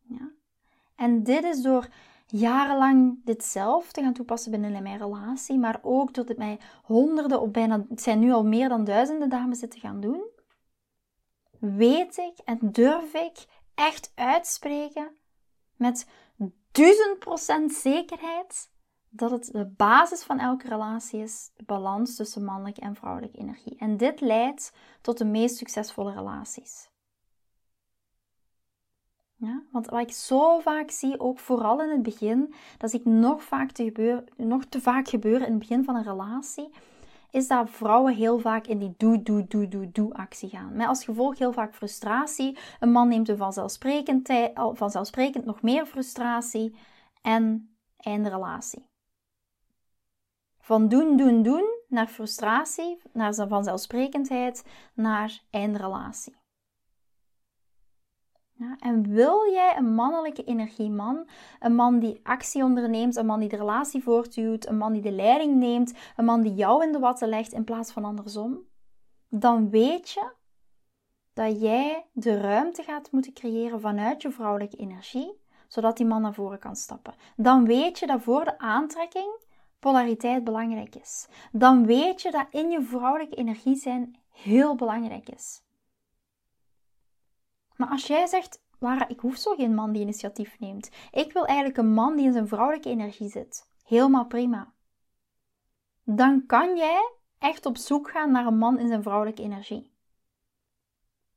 Ja? 0.00 0.30
En 0.94 1.22
dit 1.22 1.44
is 1.44 1.62
door 1.62 1.88
jarenlang 2.26 3.24
dit 3.24 3.44
zelf 3.44 3.92
te 3.92 4.02
gaan 4.02 4.12
toepassen 4.12 4.50
binnen 4.50 4.82
mijn 4.82 4.98
relatie, 4.98 5.58
maar 5.58 5.78
ook 5.82 6.14
door 6.14 6.24
het 6.24 6.38
mij 6.38 6.60
honderden 6.82 7.40
of 7.40 7.50
bijna, 7.50 7.84
het 7.88 8.02
zijn 8.02 8.18
nu 8.18 8.32
al 8.32 8.44
meer 8.44 8.68
dan 8.68 8.84
duizenden 8.84 9.28
dames 9.28 9.58
te 9.58 9.80
gaan 9.80 10.00
doen, 10.00 10.22
weet 11.58 12.16
ik 12.16 12.38
en 12.44 12.58
durf 12.60 13.14
ik 13.14 13.64
echt 13.76 14.12
uitspreken 14.14 15.16
met 15.76 16.08
duizend 16.72 17.18
procent 17.18 17.72
zekerheid 17.72 18.70
dat 19.08 19.30
het 19.30 19.52
de 19.52 19.66
basis 19.66 20.22
van 20.22 20.38
elke 20.38 20.68
relatie 20.68 21.20
is, 21.20 21.50
de 21.56 21.64
balans 21.64 22.16
tussen 22.16 22.44
mannelijke 22.44 22.80
en 22.80 22.94
vrouwelijke 22.94 23.38
energie. 23.38 23.76
En 23.78 23.96
dit 23.96 24.20
leidt 24.20 24.72
tot 25.00 25.18
de 25.18 25.24
meest 25.24 25.56
succesvolle 25.56 26.12
relaties. 26.12 26.88
Ja, 29.38 29.62
want 29.72 29.86
wat 29.86 30.00
ik 30.00 30.12
zo 30.12 30.60
vaak 30.60 30.90
zie, 30.90 31.20
ook 31.20 31.38
vooral 31.38 31.82
in 31.82 31.90
het 31.90 32.02
begin, 32.02 32.54
dat 32.78 32.90
zie 32.90 33.00
ik 33.00 33.06
nog, 33.06 33.42
vaak 33.42 33.70
te 33.70 34.24
nog 34.36 34.64
te 34.64 34.80
vaak 34.80 35.08
gebeuren 35.08 35.46
in 35.46 35.52
het 35.52 35.60
begin 35.60 35.84
van 35.84 35.96
een 35.96 36.02
relatie, 36.02 36.70
is 37.36 37.48
dat 37.48 37.70
vrouwen 37.70 38.14
heel 38.14 38.38
vaak 38.38 38.66
in 38.66 38.78
die 38.78 38.94
doe, 38.96 39.22
doe, 39.22 39.46
doe, 39.46 39.68
doe, 39.68 39.90
doe 39.90 40.14
actie 40.14 40.48
gaan. 40.48 40.76
Met 40.76 40.86
als 40.86 41.04
gevolg 41.04 41.38
heel 41.38 41.52
vaak 41.52 41.74
frustratie. 41.74 42.58
Een 42.80 42.90
man 42.90 43.08
neemt 43.08 43.28
er 43.28 43.36
vanzelfsprekend, 43.36 44.30
vanzelfsprekend 44.54 45.44
nog 45.44 45.62
meer 45.62 45.86
frustratie 45.86 46.76
en 47.22 47.76
einde 47.96 48.28
relatie. 48.28 48.86
Van 50.60 50.88
doen, 50.88 51.16
doen, 51.16 51.42
doen 51.42 51.64
naar 51.88 52.06
frustratie, 52.06 53.02
naar 53.12 53.34
vanzelfsprekendheid, 53.34 54.64
naar 54.94 55.42
einde 55.50 55.78
relatie. 55.78 56.36
En 58.78 59.08
wil 59.12 59.50
jij 59.52 59.76
een 59.76 59.94
mannelijke 59.94 60.44
energieman, 60.44 61.28
een 61.58 61.74
man 61.74 61.98
die 61.98 62.20
actie 62.22 62.62
onderneemt, 62.62 63.16
een 63.16 63.26
man 63.26 63.40
die 63.40 63.48
de 63.48 63.56
relatie 63.56 64.02
voortduwt, 64.02 64.66
een 64.66 64.76
man 64.76 64.92
die 64.92 65.02
de 65.02 65.10
leiding 65.10 65.54
neemt, 65.56 65.94
een 66.16 66.24
man 66.24 66.42
die 66.42 66.54
jou 66.54 66.84
in 66.84 66.92
de 66.92 66.98
watten 66.98 67.28
legt 67.28 67.52
in 67.52 67.64
plaats 67.64 67.92
van 67.92 68.04
andersom, 68.04 68.60
dan 69.28 69.70
weet 69.70 70.10
je 70.10 70.32
dat 71.32 71.60
jij 71.60 72.06
de 72.12 72.40
ruimte 72.40 72.82
gaat 72.82 73.12
moeten 73.12 73.32
creëren 73.32 73.80
vanuit 73.80 74.22
je 74.22 74.30
vrouwelijke 74.30 74.76
energie, 74.76 75.40
zodat 75.68 75.96
die 75.96 76.06
man 76.06 76.22
naar 76.22 76.34
voren 76.34 76.58
kan 76.58 76.76
stappen. 76.76 77.14
Dan 77.36 77.64
weet 77.64 77.98
je 77.98 78.06
dat 78.06 78.22
voor 78.22 78.44
de 78.44 78.58
aantrekking 78.58 79.44
polariteit 79.78 80.44
belangrijk 80.44 80.94
is. 80.94 81.28
Dan 81.52 81.86
weet 81.86 82.22
je 82.22 82.30
dat 82.30 82.46
in 82.50 82.70
je 82.70 82.82
vrouwelijke 82.82 83.36
energie 83.36 83.76
zijn 83.76 84.18
heel 84.30 84.74
belangrijk 84.74 85.28
is. 85.28 85.65
Maar 87.76 87.88
als 87.88 88.06
jij 88.06 88.26
zegt, 88.26 88.62
Lara, 88.78 89.08
ik 89.08 89.20
hoef 89.20 89.36
zo 89.36 89.54
geen 89.54 89.74
man 89.74 89.92
die 89.92 90.02
initiatief 90.02 90.58
neemt. 90.58 90.90
Ik 91.10 91.32
wil 91.32 91.46
eigenlijk 91.46 91.78
een 91.78 91.92
man 91.92 92.16
die 92.16 92.26
in 92.26 92.32
zijn 92.32 92.48
vrouwelijke 92.48 92.88
energie 92.88 93.28
zit. 93.28 93.68
Helemaal 93.84 94.26
prima. 94.26 94.72
Dan 96.04 96.46
kan 96.46 96.76
jij 96.76 97.10
echt 97.38 97.66
op 97.66 97.76
zoek 97.76 98.10
gaan 98.10 98.30
naar 98.30 98.46
een 98.46 98.58
man 98.58 98.78
in 98.78 98.88
zijn 98.88 99.02
vrouwelijke 99.02 99.42
energie. 99.42 99.94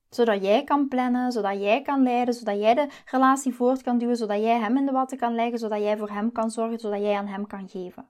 Zodat 0.09 0.43
jij 0.43 0.63
kan 0.63 0.87
plannen, 0.87 1.31
zodat 1.31 1.61
jij 1.61 1.81
kan 1.81 2.03
leiden, 2.03 2.33
zodat 2.33 2.59
jij 2.59 2.73
de 2.73 2.89
relatie 3.05 3.53
voort 3.53 3.81
kan 3.81 3.97
duwen, 3.97 4.17
zodat 4.17 4.39
jij 4.39 4.59
hem 4.59 4.77
in 4.77 4.85
de 4.85 4.91
watten 4.91 5.17
kan 5.17 5.35
leggen, 5.35 5.59
zodat 5.59 5.79
jij 5.79 5.97
voor 5.97 6.09
hem 6.09 6.31
kan 6.31 6.51
zorgen, 6.51 6.79
zodat 6.79 6.99
jij 6.99 7.17
aan 7.17 7.27
hem 7.27 7.47
kan 7.47 7.69
geven. 7.69 8.09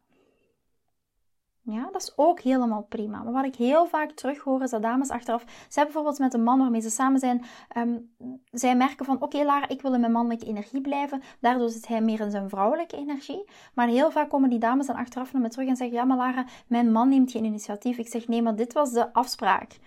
Ja, 1.72 1.90
dat 1.92 2.02
is 2.02 2.14
ook 2.16 2.40
helemaal 2.40 2.86
prima. 2.90 3.24
Maar 3.24 3.34
wat 3.34 3.46
ik 3.46 3.56
heel 3.56 3.86
vaak 3.86 4.12
terughoor 4.12 4.62
is 4.62 4.70
dat 4.70 4.82
dames 4.82 5.10
achteraf, 5.10 5.42
hebben 5.42 5.84
bijvoorbeeld 5.84 6.20
met 6.20 6.34
een 6.34 6.44
man 6.44 6.60
waarmee 6.60 6.82
ze 6.82 6.90
samen 6.90 7.20
zijn, 7.20 7.46
um, 7.78 8.14
zij 8.52 8.76
merken 8.76 9.06
van 9.06 9.22
oké 9.22 9.44
Lara, 9.44 9.68
ik 9.68 9.82
wil 9.82 9.94
in 9.94 10.00
mijn 10.00 10.12
mannelijke 10.12 10.46
energie 10.46 10.82
blijven. 10.82 11.22
Daardoor 11.40 11.70
zit 11.70 11.88
hij 11.88 12.02
meer 12.02 12.20
in 12.20 12.32
zijn 12.32 12.50
vrouwelijke 12.50 12.98
energie. 12.98 13.46
Maar 13.74 13.88
heel 13.88 14.12
vaak 14.12 14.30
komen 14.30 14.50
die 14.50 14.60
dames 14.60 14.88
dan 14.88 14.96
achteraf 14.96 15.34
naar 15.34 15.42
me 15.42 15.50
terug 15.50 15.68
en 15.68 15.76
zeggen, 15.76 15.98
ja 15.98 16.04
maar 16.04 16.18
Lara, 16.18 16.46
mijn 16.68 16.92
man 16.92 17.10
neemt 17.10 17.32
geen 17.32 17.46
initiatief. 17.46 17.98
Ik 17.98 18.08
zeg 18.08 18.28
nee, 18.28 18.42
maar 18.42 18.56
dit 18.56 18.74
was 18.74 18.92
de 18.92 19.14
afspraak. 19.14 19.80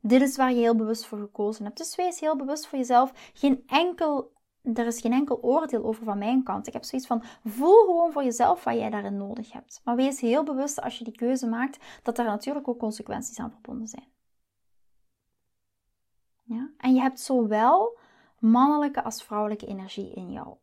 Dit 0.00 0.22
is 0.22 0.36
waar 0.36 0.52
je 0.52 0.60
heel 0.60 0.76
bewust 0.76 1.06
voor 1.06 1.18
gekozen 1.18 1.64
hebt. 1.64 1.78
Dus 1.78 1.96
wees 1.96 2.20
heel 2.20 2.36
bewust 2.36 2.66
voor 2.66 2.78
jezelf. 2.78 3.12
Geen 3.34 3.62
enkel 3.66 4.30
er 4.74 4.86
is 4.86 5.00
geen 5.00 5.12
enkel 5.12 5.42
oordeel 5.42 5.84
over 5.84 6.04
van 6.04 6.18
mijn 6.18 6.42
kant. 6.42 6.66
Ik 6.66 6.72
heb 6.72 6.84
zoiets 6.84 7.08
van, 7.08 7.22
voel 7.44 7.84
gewoon 7.84 8.12
voor 8.12 8.24
jezelf 8.24 8.64
wat 8.64 8.74
jij 8.74 8.90
daarin 8.90 9.16
nodig 9.16 9.52
hebt. 9.52 9.80
Maar 9.84 9.96
wees 9.96 10.20
heel 10.20 10.44
bewust 10.44 10.80
als 10.80 10.98
je 10.98 11.04
die 11.04 11.16
keuze 11.16 11.46
maakt, 11.46 11.84
dat 12.02 12.16
daar 12.16 12.26
natuurlijk 12.26 12.68
ook 12.68 12.78
consequenties 12.78 13.38
aan 13.38 13.50
verbonden 13.50 13.88
zijn. 13.88 14.08
Ja? 16.42 16.70
En 16.78 16.94
je 16.94 17.00
hebt 17.00 17.20
zowel 17.20 17.98
mannelijke 18.38 19.02
als 19.02 19.22
vrouwelijke 19.22 19.66
energie 19.66 20.14
in 20.14 20.32
jou. 20.32 20.56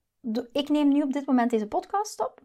Ik 0.51 0.69
neem 0.69 0.87
nu 0.87 1.01
op 1.01 1.13
dit 1.13 1.25
moment 1.25 1.51
deze 1.51 1.67
podcast 1.67 2.19
op. 2.19 2.41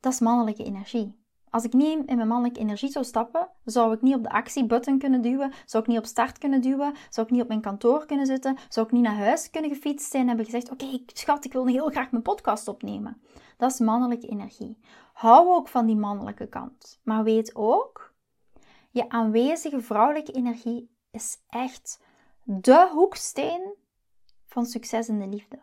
Dat 0.00 0.12
is 0.12 0.20
mannelijke 0.20 0.64
energie. 0.64 1.17
Als 1.50 1.64
ik 1.64 1.72
niet 1.72 2.06
in 2.06 2.16
mijn 2.16 2.28
mannelijke 2.28 2.60
energie 2.60 2.90
zou 2.90 3.04
stappen, 3.04 3.48
zou 3.64 3.92
ik 3.92 4.02
niet 4.02 4.14
op 4.14 4.22
de 4.22 4.30
actiebutton 4.30 4.98
kunnen 4.98 5.20
duwen, 5.20 5.52
zou 5.64 5.82
ik 5.82 5.88
niet 5.88 5.98
op 5.98 6.06
start 6.06 6.38
kunnen 6.38 6.60
duwen, 6.60 6.94
zou 7.10 7.26
ik 7.26 7.32
niet 7.32 7.42
op 7.42 7.48
mijn 7.48 7.60
kantoor 7.60 8.06
kunnen 8.06 8.26
zitten, 8.26 8.56
zou 8.68 8.86
ik 8.86 8.92
niet 8.92 9.02
naar 9.02 9.16
huis 9.16 9.50
kunnen 9.50 9.70
gefietst 9.70 10.10
zijn 10.10 10.22
en 10.22 10.28
hebben 10.28 10.44
gezegd: 10.44 10.70
Oké, 10.70 11.02
schat, 11.06 11.44
ik 11.44 11.52
wil 11.52 11.66
heel 11.66 11.88
graag 11.88 12.10
mijn 12.10 12.22
podcast 12.22 12.68
opnemen. 12.68 13.22
Dat 13.56 13.72
is 13.72 13.78
mannelijke 13.78 14.26
energie. 14.26 14.78
Hou 15.12 15.48
ook 15.48 15.68
van 15.68 15.86
die 15.86 15.96
mannelijke 15.96 16.48
kant. 16.48 17.00
Maar 17.02 17.24
weet 17.24 17.54
ook, 17.54 18.14
je 18.90 19.08
aanwezige 19.08 19.80
vrouwelijke 19.80 20.32
energie 20.32 20.90
is 21.10 21.38
echt 21.48 22.00
de 22.42 22.88
hoeksteen 22.92 23.74
van 24.46 24.66
succes 24.66 25.08
in 25.08 25.18
de 25.18 25.28
liefde. 25.28 25.58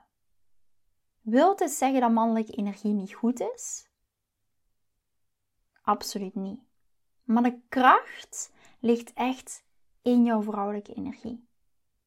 Wilt 1.21 1.59
het 1.59 1.71
zeggen 1.71 2.01
dat 2.01 2.11
mannelijke 2.11 2.51
energie 2.51 2.93
niet 2.93 3.13
goed 3.13 3.39
is? 3.39 3.89
Absoluut 5.85 6.35
niet. 6.35 6.59
Maar 7.23 7.43
de 7.43 7.59
kracht 7.69 8.51
ligt 8.79 9.13
echt 9.13 9.65
in 10.01 10.23
jouw 10.23 10.41
vrouwelijke 10.41 10.93
energie. 10.93 11.47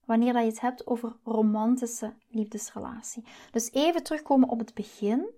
Wanneer 0.04 0.32
dat 0.32 0.42
je 0.42 0.48
het 0.48 0.60
hebt 0.60 0.86
over 0.86 1.16
romantische 1.24 2.14
liefdesrelatie. 2.28 3.24
Dus 3.50 3.72
even 3.72 4.02
terugkomen 4.02 4.48
op 4.48 4.58
het 4.58 4.74
begin. 4.74 5.30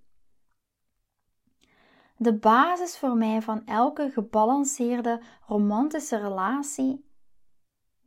De 2.16 2.34
basis 2.34 2.98
voor 2.98 3.16
mij 3.16 3.42
van 3.42 3.66
elke 3.66 4.10
gebalanceerde 4.10 5.22
romantische 5.46 6.16
relatie 6.16 7.09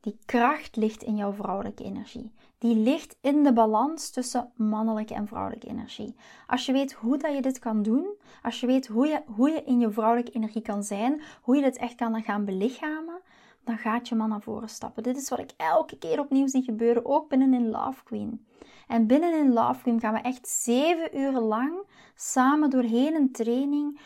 Die 0.03 0.17
kracht 0.25 0.75
ligt 0.75 1.03
in 1.03 1.15
jouw 1.15 1.31
vrouwelijke 1.31 1.83
energie. 1.83 2.31
Die 2.57 2.75
ligt 2.75 3.17
in 3.21 3.43
de 3.43 3.53
balans 3.53 4.09
tussen 4.09 4.51
mannelijke 4.55 5.13
en 5.13 5.27
vrouwelijke 5.27 5.67
energie. 5.67 6.15
Als 6.47 6.65
je 6.65 6.71
weet 6.71 6.93
hoe 6.93 7.17
dat 7.17 7.35
je 7.35 7.41
dit 7.41 7.59
kan 7.59 7.81
doen, 7.81 8.07
als 8.41 8.59
je 8.59 8.67
weet 8.67 8.87
hoe 8.87 9.07
je, 9.07 9.21
hoe 9.25 9.49
je 9.49 9.63
in 9.63 9.79
je 9.79 9.91
vrouwelijke 9.91 10.31
energie 10.31 10.61
kan 10.61 10.83
zijn, 10.83 11.21
hoe 11.41 11.55
je 11.55 11.61
dit 11.61 11.77
echt 11.77 11.95
kan 11.95 12.23
gaan 12.23 12.45
belichamen, 12.45 13.21
dan 13.63 13.77
gaat 13.77 14.07
je 14.07 14.15
man 14.15 14.29
naar 14.29 14.41
voren 14.41 14.69
stappen. 14.69 15.03
Dit 15.03 15.17
is 15.17 15.29
wat 15.29 15.39
ik 15.39 15.51
elke 15.57 15.97
keer 15.97 16.19
opnieuw 16.19 16.47
zie 16.47 16.63
gebeuren, 16.63 17.05
ook 17.05 17.29
binnen 17.29 17.53
in 17.53 17.69
Love 17.69 18.03
Queen. 18.03 18.45
En 18.87 19.07
binnen 19.07 19.39
in 19.39 19.53
Love 19.53 19.81
Queen 19.81 19.99
gaan 19.99 20.13
we 20.13 20.19
echt 20.19 20.47
zeven 20.47 21.17
uur 21.17 21.31
lang 21.31 21.73
samen 22.15 22.69
doorheen 22.69 23.15
een 23.15 23.31
training. 23.31 23.99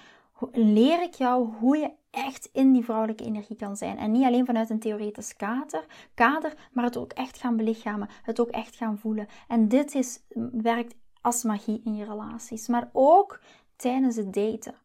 Leer 0.52 1.02
ik 1.02 1.14
jou 1.14 1.54
hoe 1.60 1.78
je 1.78 1.92
echt 2.10 2.50
in 2.54 2.74
die 2.74 2.84
vrouwelijke 2.84 3.24
energie 3.24 3.56
kan 3.56 3.76
zijn. 3.76 3.98
En 3.98 4.12
niet 4.12 4.26
alleen 4.26 4.46
vanuit 4.46 4.70
een 4.70 4.80
theoretisch 4.80 5.36
kader, 5.36 5.86
kader 6.14 6.54
maar 6.72 6.84
het 6.84 6.98
ook 6.98 7.12
echt 7.12 7.38
gaan 7.38 7.58
belichamen, 7.58 8.10
het 8.24 8.40
ook 8.40 8.50
echt 8.50 8.76
gaan 8.76 8.98
voelen. 8.98 9.28
En 9.48 9.68
dit 9.68 9.96
is, 9.96 10.20
werkt 10.52 10.96
als 11.22 11.44
magie 11.44 11.82
in 11.84 11.96
je 11.96 12.06
relaties, 12.06 12.68
maar 12.68 12.90
ook 12.94 13.40
tijdens 13.76 14.16
het 14.16 14.34
daten. 14.34 14.76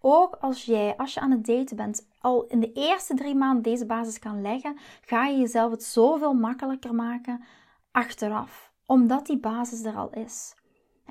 Ook 0.00 0.36
als 0.40 0.64
jij, 0.64 0.96
als 0.96 1.14
je 1.14 1.20
aan 1.20 1.30
het 1.30 1.46
daten 1.46 1.76
bent, 1.76 2.08
al 2.20 2.46
in 2.46 2.60
de 2.60 2.72
eerste 2.72 3.14
drie 3.14 3.34
maanden 3.34 3.62
deze 3.62 3.86
basis 3.86 4.18
kan 4.18 4.42
leggen, 4.42 4.76
ga 5.00 5.26
je 5.26 5.38
jezelf 5.38 5.70
het 5.70 5.82
zoveel 5.82 6.34
makkelijker 6.34 6.94
maken 6.94 7.44
achteraf. 7.90 8.72
Omdat 8.86 9.26
die 9.26 9.38
basis 9.38 9.84
er 9.84 9.96
al 9.96 10.10
is. 10.10 10.54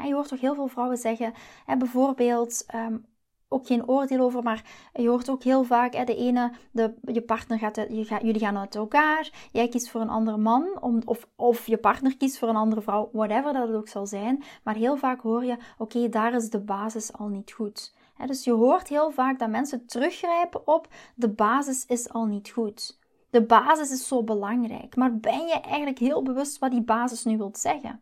je 0.03 0.13
hoort 0.13 0.27
toch 0.27 0.39
heel 0.39 0.55
veel 0.55 0.67
vrouwen 0.67 0.97
zeggen, 0.97 1.33
bijvoorbeeld, 1.77 2.63
ehm, 2.67 2.97
ook 3.47 3.67
geen 3.67 3.87
oordeel 3.87 4.19
over, 4.19 4.43
maar 4.43 4.63
je 4.93 5.07
hoort 5.07 5.29
ook 5.29 5.43
heel 5.43 5.63
vaak, 5.63 5.93
hè, 5.93 6.03
de 6.03 6.15
ene, 6.15 6.51
de, 6.71 6.93
je 7.01 7.21
partner 7.21 7.59
gaat, 7.59 7.75
je 7.75 8.05
gaat, 8.05 8.21
jullie 8.21 8.39
gaan 8.39 8.57
uit 8.57 8.75
elkaar, 8.75 9.49
jij 9.51 9.67
kiest 9.67 9.89
voor 9.89 10.01
een 10.01 10.09
andere 10.09 10.37
man, 10.37 10.81
of, 11.05 11.27
of 11.35 11.67
je 11.67 11.77
partner 11.77 12.17
kiest 12.17 12.37
voor 12.37 12.49
een 12.49 12.55
andere 12.55 12.81
vrouw, 12.81 13.09
whatever 13.11 13.53
dat 13.53 13.67
het 13.67 13.77
ook 13.77 13.87
zal 13.87 14.07
zijn. 14.07 14.43
Maar 14.63 14.75
heel 14.75 14.97
vaak 14.97 15.21
hoor 15.21 15.45
je, 15.45 15.57
oké, 15.77 16.09
daar 16.09 16.33
is 16.33 16.49
de 16.49 16.59
basis 16.59 17.13
al 17.13 17.27
niet 17.27 17.51
goed. 17.51 17.93
dus 18.25 18.43
je 18.43 18.51
hoort 18.51 18.87
heel 18.87 19.11
vaak 19.11 19.39
dat 19.39 19.49
mensen 19.49 19.85
teruggrijpen 19.85 20.67
op, 20.67 20.87
de 21.15 21.29
basis 21.29 21.85
is 21.85 22.09
al 22.09 22.25
niet 22.25 22.49
goed. 22.49 22.99
De 23.29 23.45
basis 23.45 23.91
is 23.91 24.07
zo 24.07 24.23
belangrijk, 24.23 24.95
maar 24.95 25.17
ben 25.17 25.47
je 25.47 25.59
eigenlijk 25.61 25.99
heel 25.99 26.23
bewust 26.23 26.59
wat 26.59 26.71
die 26.71 26.83
basis 26.83 27.23
nu 27.23 27.37
wilt 27.37 27.57
zeggen? 27.57 27.99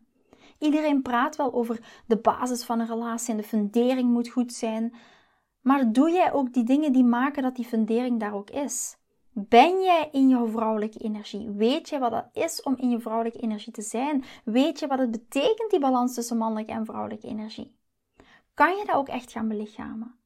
Iedereen 0.58 1.02
praat 1.02 1.36
wel 1.36 1.52
over 1.54 2.02
de 2.06 2.16
basis 2.16 2.64
van 2.64 2.80
een 2.80 2.86
relatie 2.86 3.30
en 3.30 3.36
de 3.36 3.42
fundering 3.42 4.10
moet 4.10 4.28
goed 4.28 4.52
zijn. 4.52 4.94
Maar 5.64 5.92
doe 5.92 6.10
jij 6.10 6.32
ook 6.32 6.52
die 6.52 6.64
dingen 6.64 6.92
die 6.92 7.04
maken 7.04 7.42
dat 7.42 7.56
die 7.56 7.64
fundering 7.64 8.20
daar 8.20 8.34
ook 8.34 8.50
is? 8.50 8.96
Ben 9.30 9.82
jij 9.82 10.08
in 10.12 10.28
jouw 10.28 10.46
vrouwelijke 10.46 10.98
energie? 10.98 11.50
Weet 11.50 11.88
je 11.88 11.98
wat 11.98 12.10
dat 12.10 12.28
is 12.32 12.62
om 12.62 12.76
in 12.76 12.90
je 12.90 13.00
vrouwelijke 13.00 13.38
energie 13.38 13.72
te 13.72 13.82
zijn? 13.82 14.24
Weet 14.44 14.78
je 14.78 14.86
wat 14.86 14.98
het 14.98 15.10
betekent, 15.10 15.70
die 15.70 15.80
balans 15.80 16.14
tussen 16.14 16.36
mannelijke 16.36 16.72
en 16.72 16.84
vrouwelijke 16.84 17.26
energie? 17.26 17.76
Kan 18.54 18.76
je 18.76 18.84
dat 18.84 18.94
ook 18.94 19.08
echt 19.08 19.32
gaan 19.32 19.48
belichamen? 19.48 20.18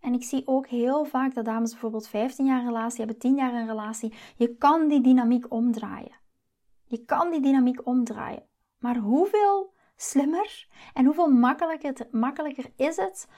En 0.00 0.14
ik 0.14 0.22
zie 0.22 0.46
ook 0.46 0.66
heel 0.66 1.04
vaak 1.04 1.34
dat 1.34 1.44
dames 1.44 1.70
bijvoorbeeld 1.70 2.08
15 2.08 2.46
jaar 2.46 2.60
een 2.60 2.66
relatie 2.66 2.98
hebben, 2.98 3.18
10 3.18 3.34
jaar 3.34 3.54
een 3.54 3.66
relatie. 3.66 4.14
Je 4.36 4.56
kan 4.56 4.88
die 4.88 5.00
dynamiek 5.00 5.52
omdraaien. 5.52 6.16
Je 6.84 7.04
kan 7.04 7.30
die 7.30 7.40
dynamiek 7.40 7.86
omdraaien. 7.86 8.46
Maar 8.78 8.96
hoeveel 8.96 9.72
slimmer 9.96 10.68
en 10.94 11.04
hoeveel 11.04 11.28
makkelijker, 11.28 12.08
makkelijker 12.10 12.72
is 12.76 12.96
het 12.96 13.28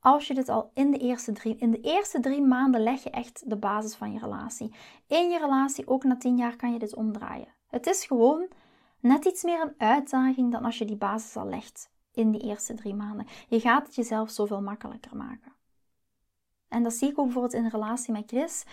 als 0.00 0.26
je 0.26 0.34
dit 0.34 0.48
al 0.48 0.70
in 0.74 0.90
de 0.90 0.98
eerste 0.98 1.32
drie, 1.32 1.56
in 1.56 1.70
de 1.70 1.80
eerste 1.80 2.20
drie 2.20 2.42
maanden 2.42 2.82
leg 2.82 3.02
je 3.02 3.10
echt 3.10 3.50
de 3.50 3.56
basis 3.56 3.94
van 3.94 4.12
je 4.12 4.18
relatie. 4.18 4.74
In 5.06 5.30
je 5.30 5.38
relatie, 5.38 5.88
ook 5.88 6.04
na 6.04 6.16
tien 6.16 6.36
jaar, 6.36 6.56
kan 6.56 6.72
je 6.72 6.78
dit 6.78 6.94
omdraaien. 6.94 7.54
Het 7.68 7.86
is 7.86 8.06
gewoon 8.06 8.48
net 9.00 9.24
iets 9.24 9.42
meer 9.42 9.60
een 9.60 9.74
uitdaging 9.78 10.52
dan 10.52 10.64
als 10.64 10.78
je 10.78 10.84
die 10.84 10.96
basis 10.96 11.36
al 11.36 11.48
legt 11.48 11.90
in 12.12 12.30
die 12.30 12.40
eerste 12.40 12.74
drie 12.74 12.94
maanden. 12.94 13.26
Je 13.48 13.60
gaat 13.60 13.86
het 13.86 13.94
jezelf 13.94 14.30
zoveel 14.30 14.62
makkelijker 14.62 15.16
maken. 15.16 15.52
En 16.68 16.82
dat 16.82 16.92
zie 16.92 17.10
ik 17.10 17.18
ook 17.18 17.24
bijvoorbeeld 17.24 17.54
in 17.54 17.68
relatie 17.68 18.12
met 18.12 18.24
Chris. 18.26 18.64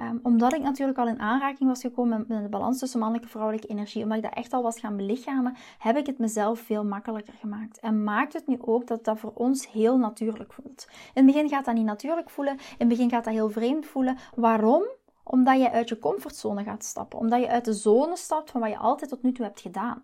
Um, 0.00 0.20
omdat 0.22 0.52
ik 0.52 0.62
natuurlijk 0.62 0.98
al 0.98 1.08
in 1.08 1.20
aanraking 1.20 1.68
was 1.68 1.80
gekomen 1.80 2.24
met 2.28 2.42
de 2.42 2.48
balans 2.48 2.78
tussen 2.78 2.98
mannelijke 2.98 3.28
en 3.28 3.32
vrouwelijke 3.32 3.68
energie, 3.68 4.02
omdat 4.02 4.16
ik 4.16 4.22
dat 4.22 4.34
echt 4.34 4.52
al 4.52 4.62
was 4.62 4.80
gaan 4.80 4.96
belichamen, 4.96 5.56
heb 5.78 5.96
ik 5.96 6.06
het 6.06 6.18
mezelf 6.18 6.60
veel 6.60 6.84
makkelijker 6.84 7.34
gemaakt. 7.34 7.78
En 7.78 8.04
maakt 8.04 8.32
het 8.32 8.46
nu 8.46 8.56
ook 8.60 8.86
dat 8.86 9.04
dat 9.04 9.18
voor 9.18 9.32
ons 9.34 9.70
heel 9.70 9.98
natuurlijk 9.98 10.52
voelt. 10.52 10.86
In 10.88 11.24
het 11.24 11.26
begin 11.26 11.48
gaat 11.48 11.64
dat 11.64 11.74
niet 11.74 11.84
natuurlijk 11.84 12.30
voelen, 12.30 12.54
in 12.54 12.60
het 12.78 12.88
begin 12.88 13.10
gaat 13.10 13.24
dat 13.24 13.32
heel 13.32 13.50
vreemd 13.50 13.86
voelen. 13.86 14.16
Waarom? 14.34 14.82
Omdat 15.24 15.60
je 15.60 15.70
uit 15.70 15.88
je 15.88 15.98
comfortzone 15.98 16.64
gaat 16.64 16.84
stappen, 16.84 17.18
omdat 17.18 17.40
je 17.40 17.48
uit 17.48 17.64
de 17.64 17.72
zone 17.72 18.16
stapt 18.16 18.50
van 18.50 18.60
wat 18.60 18.70
je 18.70 18.78
altijd 18.78 19.10
tot 19.10 19.22
nu 19.22 19.32
toe 19.32 19.44
hebt 19.44 19.60
gedaan. 19.60 20.02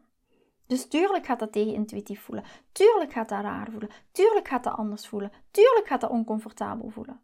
Dus 0.67 0.89
tuurlijk 0.89 1.27
gaat 1.27 1.39
dat 1.39 1.53
tegen 1.53 1.75
intuïtief 1.75 2.21
voelen. 2.21 2.45
Tuurlijk 2.73 3.13
gaat 3.13 3.29
dat 3.29 3.41
raar 3.41 3.71
voelen. 3.71 3.91
Tuurlijk 4.13 4.49
gaat 4.49 4.65
dat 4.65 4.77
anders 4.77 5.07
voelen. 5.09 5.33
Tuurlijk 5.51 5.87
gaat 5.87 6.01
dat 6.01 6.11
oncomfortabel 6.11 6.89
voelen. 6.89 7.21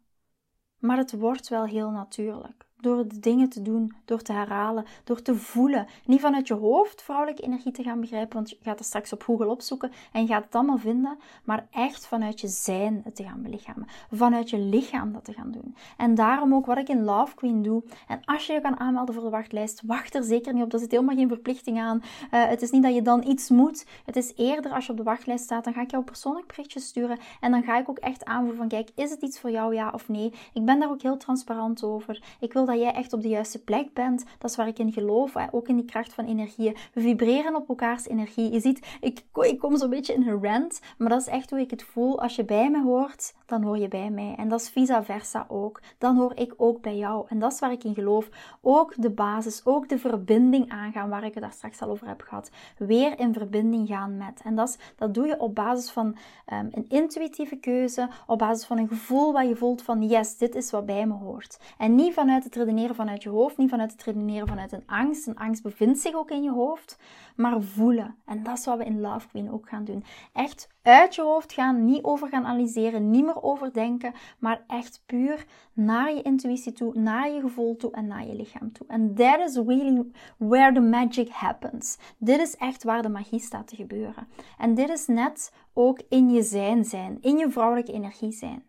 Maar 0.79 0.97
het 0.97 1.17
wordt 1.17 1.49
wel 1.49 1.65
heel 1.65 1.89
natuurlijk. 1.89 2.65
Door 2.85 3.07
de 3.07 3.19
dingen 3.19 3.49
te 3.49 3.61
doen, 3.61 3.93
door 4.05 4.21
te 4.21 4.33
herhalen, 4.33 4.85
door 5.03 5.21
te 5.21 5.35
voelen. 5.35 5.87
Niet 6.05 6.21
vanuit 6.21 6.47
je 6.47 6.53
hoofd 6.53 7.01
vrouwelijke 7.01 7.41
energie 7.41 7.71
te 7.71 7.83
gaan 7.83 7.99
begrijpen, 7.99 8.35
want 8.35 8.49
je 8.49 8.57
gaat 8.61 8.77
het 8.77 8.87
straks 8.87 9.13
op 9.13 9.23
Google 9.23 9.47
opzoeken 9.47 9.91
en 10.11 10.21
je 10.21 10.27
gaat 10.27 10.43
het 10.43 10.55
allemaal 10.55 10.77
vinden. 10.77 11.17
Maar 11.43 11.67
echt 11.71 12.07
vanuit 12.07 12.41
je 12.41 12.47
zijn 12.47 13.01
het 13.03 13.15
te 13.15 13.23
gaan 13.23 13.41
belichamen. 13.41 13.87
Vanuit 14.11 14.49
je 14.49 14.57
lichaam 14.57 15.13
dat 15.13 15.25
te 15.25 15.33
gaan 15.33 15.51
doen. 15.51 15.75
En 15.97 16.15
daarom 16.15 16.53
ook 16.53 16.65
wat 16.65 16.77
ik 16.77 16.89
in 16.89 17.03
Love 17.03 17.35
Queen 17.35 17.61
doe. 17.61 17.83
En 18.07 18.19
als 18.25 18.45
je 18.45 18.53
je 18.53 18.61
kan 18.61 18.79
aanmelden 18.79 19.15
voor 19.15 19.23
de 19.23 19.29
wachtlijst, 19.29 19.81
wacht 19.85 20.15
er 20.15 20.23
zeker 20.23 20.53
niet 20.53 20.63
op. 20.63 20.73
Er 20.73 20.79
zit 20.79 20.91
helemaal 20.91 21.15
geen 21.15 21.27
verplichting 21.27 21.79
aan. 21.79 21.97
Uh, 21.97 22.47
het 22.47 22.61
is 22.61 22.71
niet 22.71 22.83
dat 22.83 22.93
je 22.93 23.01
dan 23.01 23.27
iets 23.27 23.49
moet. 23.49 23.85
Het 24.05 24.15
is 24.15 24.33
eerder 24.35 24.71
als 24.71 24.85
je 24.85 24.91
op 24.91 24.97
de 24.97 25.03
wachtlijst 25.03 25.43
staat, 25.43 25.63
dan 25.63 25.73
ga 25.73 25.81
ik 25.81 25.91
jou 25.91 26.03
persoonlijk 26.03 26.47
berichtje 26.47 26.79
sturen. 26.79 27.17
En 27.39 27.51
dan 27.51 27.63
ga 27.63 27.77
ik 27.77 27.89
ook 27.89 27.99
echt 27.99 28.25
aanvoeren 28.25 28.57
van, 28.57 28.67
kijk, 28.67 28.89
is 28.95 29.09
het 29.09 29.21
iets 29.21 29.39
voor 29.39 29.51
jou, 29.51 29.73
ja 29.73 29.91
of 29.93 30.09
nee? 30.09 30.33
Ik 30.53 30.65
ben 30.65 30.79
daar 30.79 30.89
ook 30.89 31.01
heel 31.01 31.17
transparant 31.17 31.83
over. 31.83 32.23
Ik 32.39 32.53
wil 32.53 32.65
dat 32.65 32.74
dat 32.75 32.83
jij 32.83 32.93
echt 32.93 33.13
op 33.13 33.21
de 33.21 33.27
juiste 33.27 33.63
plek 33.63 33.93
bent. 33.93 34.23
Dat 34.37 34.49
is 34.49 34.55
waar 34.55 34.67
ik 34.67 34.79
in 34.79 34.91
geloof. 34.91 35.33
Hè? 35.33 35.45
Ook 35.51 35.67
in 35.67 35.75
die 35.75 35.85
kracht 35.85 36.13
van 36.13 36.25
energieën. 36.25 36.75
We 36.93 37.01
vibreren 37.01 37.55
op 37.55 37.69
elkaars 37.69 38.07
energie. 38.07 38.51
Je 38.51 38.59
ziet, 38.59 38.97
ik, 39.01 39.21
ik 39.33 39.59
kom 39.59 39.77
zo'n 39.77 39.89
beetje 39.89 40.13
in 40.13 40.27
een 40.27 40.43
rant. 40.43 40.79
Maar 40.97 41.09
dat 41.09 41.21
is 41.21 41.27
echt 41.27 41.49
hoe 41.49 41.59
ik 41.59 41.69
het 41.69 41.83
voel. 41.83 42.21
Als 42.21 42.35
je 42.35 42.45
bij 42.45 42.69
me 42.69 42.83
hoort, 42.83 43.33
dan 43.45 43.63
hoor 43.63 43.77
je 43.77 43.87
bij 43.87 44.09
mij. 44.09 44.35
En 44.37 44.47
dat 44.47 44.61
is 44.61 44.69
vice 44.69 45.03
versa 45.03 45.45
ook. 45.47 45.81
Dan 45.97 46.17
hoor 46.17 46.35
ik 46.35 46.53
ook 46.57 46.81
bij 46.81 46.97
jou. 46.97 47.25
En 47.27 47.39
dat 47.39 47.51
is 47.51 47.59
waar 47.59 47.71
ik 47.71 47.83
in 47.83 47.93
geloof. 47.93 48.29
Ook 48.61 48.93
de 48.97 49.09
basis, 49.09 49.65
ook 49.65 49.89
de 49.89 49.99
verbinding 49.99 50.69
aangaan, 50.69 51.09
waar 51.09 51.23
ik 51.23 51.33
het 51.33 51.43
daar 51.43 51.51
straks 51.51 51.81
al 51.81 51.89
over 51.89 52.07
heb 52.07 52.21
gehad. 52.21 52.51
Weer 52.77 53.19
in 53.19 53.33
verbinding 53.33 53.87
gaan 53.87 54.17
met. 54.17 54.41
En 54.43 54.55
dat, 54.55 54.69
is, 54.69 54.77
dat 54.95 55.13
doe 55.13 55.27
je 55.27 55.39
op 55.39 55.55
basis 55.55 55.91
van 55.91 56.05
um, 56.05 56.69
een 56.71 56.85
intuïtieve 56.87 57.55
keuze, 57.55 58.09
op 58.27 58.37
basis 58.37 58.65
van 58.65 58.77
een 58.77 58.87
gevoel 58.87 59.33
wat 59.33 59.47
je 59.47 59.55
voelt 59.55 59.81
van 59.81 60.03
yes, 60.03 60.37
dit 60.37 60.55
is 60.55 60.71
wat 60.71 60.85
bij 60.85 61.05
me 61.05 61.13
hoort. 61.13 61.59
En 61.77 61.95
niet 61.95 62.13
vanuit 62.13 62.43
het 62.43 62.55
redeneren 62.55 62.95
vanuit 62.95 63.23
je 63.23 63.29
hoofd, 63.29 63.57
niet 63.57 63.69
vanuit 63.69 63.91
het 63.91 64.03
redeneren 64.03 64.47
vanuit 64.47 64.71
een 64.71 64.83
angst. 64.85 65.27
Een 65.27 65.37
angst 65.37 65.63
bevindt 65.63 65.99
zich 65.99 66.13
ook 66.13 66.31
in 66.31 66.43
je 66.43 66.51
hoofd, 66.51 66.99
maar 67.35 67.61
voelen. 67.61 68.15
En 68.25 68.43
dat 68.43 68.57
is 68.57 68.65
wat 68.65 68.77
we 68.77 68.85
in 68.85 69.01
Love 69.01 69.27
Queen 69.27 69.51
ook 69.51 69.69
gaan 69.69 69.83
doen. 69.83 70.03
Echt 70.33 70.74
uit 70.85 71.15
je 71.15 71.21
hoofd 71.21 71.53
gaan, 71.53 71.85
niet 71.85 72.03
over 72.03 72.27
gaan 72.27 72.45
analyseren, 72.45 73.09
niet 73.09 73.25
meer 73.25 73.43
overdenken, 73.43 74.13
maar 74.39 74.63
echt 74.67 75.03
puur 75.05 75.45
naar 75.73 76.13
je 76.13 76.21
intuïtie 76.21 76.71
toe, 76.71 76.99
naar 76.99 77.29
je 77.29 77.39
gevoel 77.41 77.75
toe 77.75 77.91
en 77.91 78.07
naar 78.07 78.27
je 78.27 78.35
lichaam 78.35 78.71
toe. 78.71 78.87
En 78.87 79.15
that 79.15 79.39
is 79.39 79.55
really 79.55 80.11
where 80.37 80.73
the 80.73 80.79
magic 80.79 81.29
happens. 81.29 81.97
Dit 82.17 82.39
is 82.39 82.55
echt 82.55 82.83
waar 82.83 83.01
de 83.01 83.09
magie 83.09 83.39
staat 83.39 83.67
te 83.67 83.75
gebeuren. 83.75 84.27
En 84.57 84.73
dit 84.73 84.89
is 84.89 85.07
net 85.07 85.53
ook 85.73 86.01
in 86.09 86.29
je 86.29 86.43
zijn 86.43 86.85
zijn, 86.85 87.17
in 87.21 87.37
je 87.37 87.49
vrouwelijke 87.49 87.93
energie 87.93 88.31
zijn. 88.31 88.63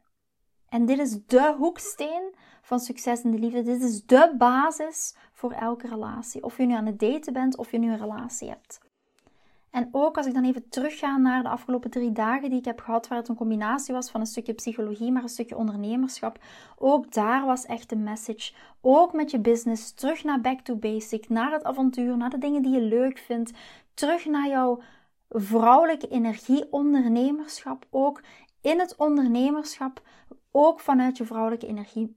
En 0.69 0.87
dit 0.87 0.99
is 0.99 1.25
de 1.27 1.55
hoeksteen 1.59 2.35
van 2.63 2.81
succes 2.81 3.23
in 3.23 3.31
de 3.31 3.39
liefde. 3.39 3.63
Dit 3.63 3.83
is 3.83 4.07
de 4.07 4.35
basis 4.39 5.17
voor 5.33 5.53
elke 5.53 5.89
relatie. 5.89 6.43
Of 6.43 6.57
je 6.57 6.67
nu 6.67 6.75
aan 6.75 6.87
het 6.87 6.99
daten 6.99 7.33
bent 7.33 7.57
of 7.57 7.71
je 7.71 7.79
nu 7.79 7.91
een 7.91 7.99
relatie 7.99 8.49
hebt. 8.49 8.86
En 9.77 9.89
ook 9.93 10.17
als 10.17 10.27
ik 10.27 10.35
dan 10.35 10.45
even 10.45 10.69
terugga 10.69 11.17
naar 11.17 11.43
de 11.43 11.49
afgelopen 11.49 11.91
drie 11.91 12.13
dagen 12.13 12.51
die 12.51 12.59
ik 12.59 12.65
heb 12.65 12.81
gehad, 12.81 13.09
waar 13.09 13.19
het 13.19 13.29
een 13.29 13.37
combinatie 13.37 13.95
was 13.95 14.11
van 14.11 14.21
een 14.21 14.27
stukje 14.27 14.53
psychologie, 14.53 15.13
maar 15.13 15.23
een 15.23 15.29
stukje 15.29 15.57
ondernemerschap. 15.57 16.39
Ook 16.79 17.13
daar 17.13 17.47
was 17.47 17.67
echt 17.67 17.89
de 17.89 17.97
message. 17.97 18.53
Ook 18.81 19.13
met 19.13 19.31
je 19.31 19.39
business, 19.39 19.93
terug 19.93 20.25
naar 20.25 20.41
back 20.41 20.61
to 20.61 20.77
basic, 20.77 21.29
naar 21.29 21.53
het 21.53 21.65
avontuur, 21.65 22.17
naar 22.17 22.31
de 22.31 22.39
dingen 22.39 22.63
die 22.63 22.73
je 22.73 22.81
leuk 22.81 23.19
vindt. 23.19 23.53
Terug 23.95 24.25
naar 24.25 24.49
jouw 24.49 24.81
vrouwelijke 25.29 26.09
energie, 26.09 26.73
ondernemerschap. 26.73 27.87
Ook 27.91 28.23
in 28.61 28.79
het 28.81 28.97
ondernemerschap, 28.97 30.03
ook 30.51 30.81
vanuit 30.81 31.17
je 31.17 31.25
vrouwelijke 31.25 31.67
energie 31.67 32.17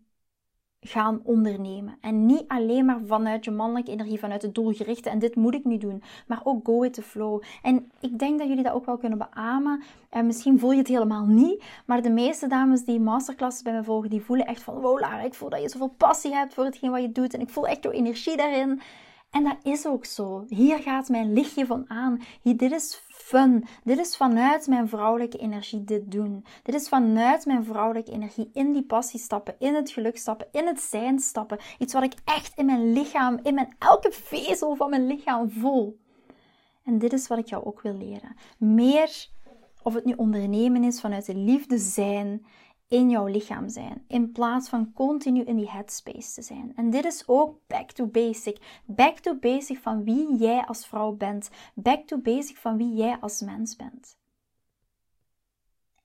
gaan 0.82 1.22
ondernemen. 1.24 1.98
En 2.02 2.26
niet 2.26 2.44
alleen 2.48 2.86
maar 2.86 3.00
vanuit 3.06 3.46
je 3.46 3.52
mannelijke 3.52 3.92
energie, 3.92 4.20
vanuit 4.20 4.42
het 4.42 4.56
doelgerichte 4.56 5.10
en 5.10 5.20
dit 5.20 5.36
moet 5.36 5.54
ik 5.54 5.66
nu 5.66 5.78
doen, 5.78 6.04
maar 6.28 6.42
ook 6.44 6.66
go 6.66 6.80
with 6.80 6.94
the 6.94 7.02
flow. 7.02 7.42
En 7.62 7.92
ik 8.00 8.20
denk 8.20 8.40
dat 8.40 8.48
jullie 8.48 8.64
dat 8.64 8.74
ook 8.74 8.86
wel 8.86 8.98
kunnen 8.98 9.18
beamen. 9.18 9.84
En 10.10 10.26
misschien 10.26 10.60
voel 10.60 10.72
je 10.72 10.78
het 10.78 10.88
helemaal 10.88 11.26
niet, 11.26 11.64
maar 11.86 12.02
de 12.02 12.10
meeste 12.10 12.48
dames 12.48 12.84
die 12.84 13.00
masterclasses 13.00 13.62
bij 13.62 13.74
me 13.74 13.84
volgen, 13.84 14.10
die 14.10 14.22
voelen 14.22 14.46
echt 14.46 14.64
van 14.64 14.80
wow 14.80 15.00
Lara, 15.00 15.22
ik 15.22 15.34
voel 15.34 15.50
dat 15.50 15.62
je 15.62 15.70
zoveel 15.70 15.94
passie 15.98 16.34
hebt 16.34 16.54
voor 16.54 16.66
hetgeen 16.66 16.92
wat 16.92 17.02
je 17.02 17.12
doet 17.12 17.34
en 17.34 17.42
ik 17.42 17.50
voel 17.50 17.68
echt 17.68 17.84
jouw 17.84 17.92
energie 17.92 18.38
daarin. 18.38 18.82
En 19.30 19.44
dat 19.44 19.58
is 19.64 19.88
ook 19.88 20.06
zo. 20.06 20.46
Hier 20.48 20.80
gaat 20.80 21.10
mijn 21.10 21.34
lichtje 21.34 21.66
van 21.66 21.86
aan. 21.88 22.22
Hier, 22.42 22.58
dit 22.58 22.72
is 22.72 23.04
Dit 23.84 23.98
is 23.98 24.18
vanuit 24.18 24.68
mijn 24.68 24.88
vrouwelijke 24.88 25.38
energie 25.38 25.84
dit 25.84 26.12
doen. 26.12 26.46
Dit 26.64 26.76
is 26.76 26.90
vanuit 26.90 27.46
mijn 27.46 27.66
vrouwelijke 27.66 28.12
energie 28.12 28.50
in 28.54 28.74
die 28.74 28.84
passie 28.84 29.20
stappen, 29.20 29.56
in 29.60 29.76
het 29.76 29.92
geluk 29.92 30.18
stappen, 30.18 30.48
in 30.52 30.68
het 30.68 30.80
zijn 30.80 31.20
stappen. 31.20 31.58
Iets 31.78 31.94
wat 31.94 32.04
ik 32.04 32.14
echt 32.26 32.58
in 32.58 32.66
mijn 32.66 32.94
lichaam, 32.94 33.40
in 33.44 33.54
mijn 33.54 33.76
elke 33.80 34.12
vezel 34.12 34.76
van 34.76 34.90
mijn 34.90 35.08
lichaam 35.08 35.50
voel. 35.50 36.00
En 36.84 36.98
dit 36.98 37.14
is 37.14 37.28
wat 37.28 37.38
ik 37.38 37.48
jou 37.48 37.66
ook 37.66 37.82
wil 37.82 37.98
leren. 37.98 38.36
Meer, 38.58 39.28
of 39.84 39.94
het 39.94 40.06
nu 40.06 40.14
ondernemen 40.14 40.84
is 40.84 41.00
vanuit 41.00 41.26
de 41.26 41.36
liefde 41.36 41.78
zijn, 41.78 42.46
in 42.90 43.10
jouw 43.10 43.26
lichaam 43.26 43.70
zijn, 43.70 44.04
in 44.08 44.32
plaats 44.32 44.70
van 44.70 44.94
continu 44.94 45.44
in 45.44 45.56
die 45.56 45.70
headspace 45.70 46.34
te 46.34 46.42
zijn. 46.42 46.76
En 46.76 46.90
dit 46.90 47.06
is 47.06 47.24
ook 47.28 47.58
back 47.68 47.92
to 47.92 48.06
basic. 48.06 48.82
Back 48.86 49.20
to 49.20 49.36
basic 49.36 49.78
van 49.78 50.04
wie 50.04 50.36
jij 50.36 50.66
als 50.66 50.88
vrouw 50.88 51.12
bent. 51.12 51.50
Back 51.74 52.08
to 52.08 52.18
basic 52.18 52.58
van 52.58 52.78
wie 52.78 52.94
jij 52.94 53.18
als 53.20 53.42
mens 53.42 53.76
bent. 53.76 54.18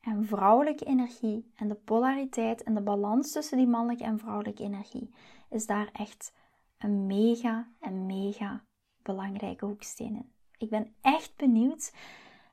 En 0.01 0.27
vrouwelijke 0.27 0.85
energie 0.85 1.53
en 1.57 1.69
de 1.69 1.75
polariteit 1.75 2.63
en 2.63 2.75
de 2.75 2.83
balans 2.83 3.33
tussen 3.33 3.57
die 3.57 3.67
mannelijke 3.67 4.05
en 4.05 4.19
vrouwelijke 4.19 4.63
energie 4.63 5.11
is 5.51 5.67
daar 5.67 5.89
echt 5.93 6.33
een 6.79 7.07
mega 7.07 7.69
en 7.81 8.07
mega 8.07 8.65
belangrijke 9.03 9.65
hoeksteen 9.65 10.15
in. 10.15 10.33
Ik 10.59 10.71
ben 10.71 10.95
echt 11.01 11.37
benieuwd 11.37 11.93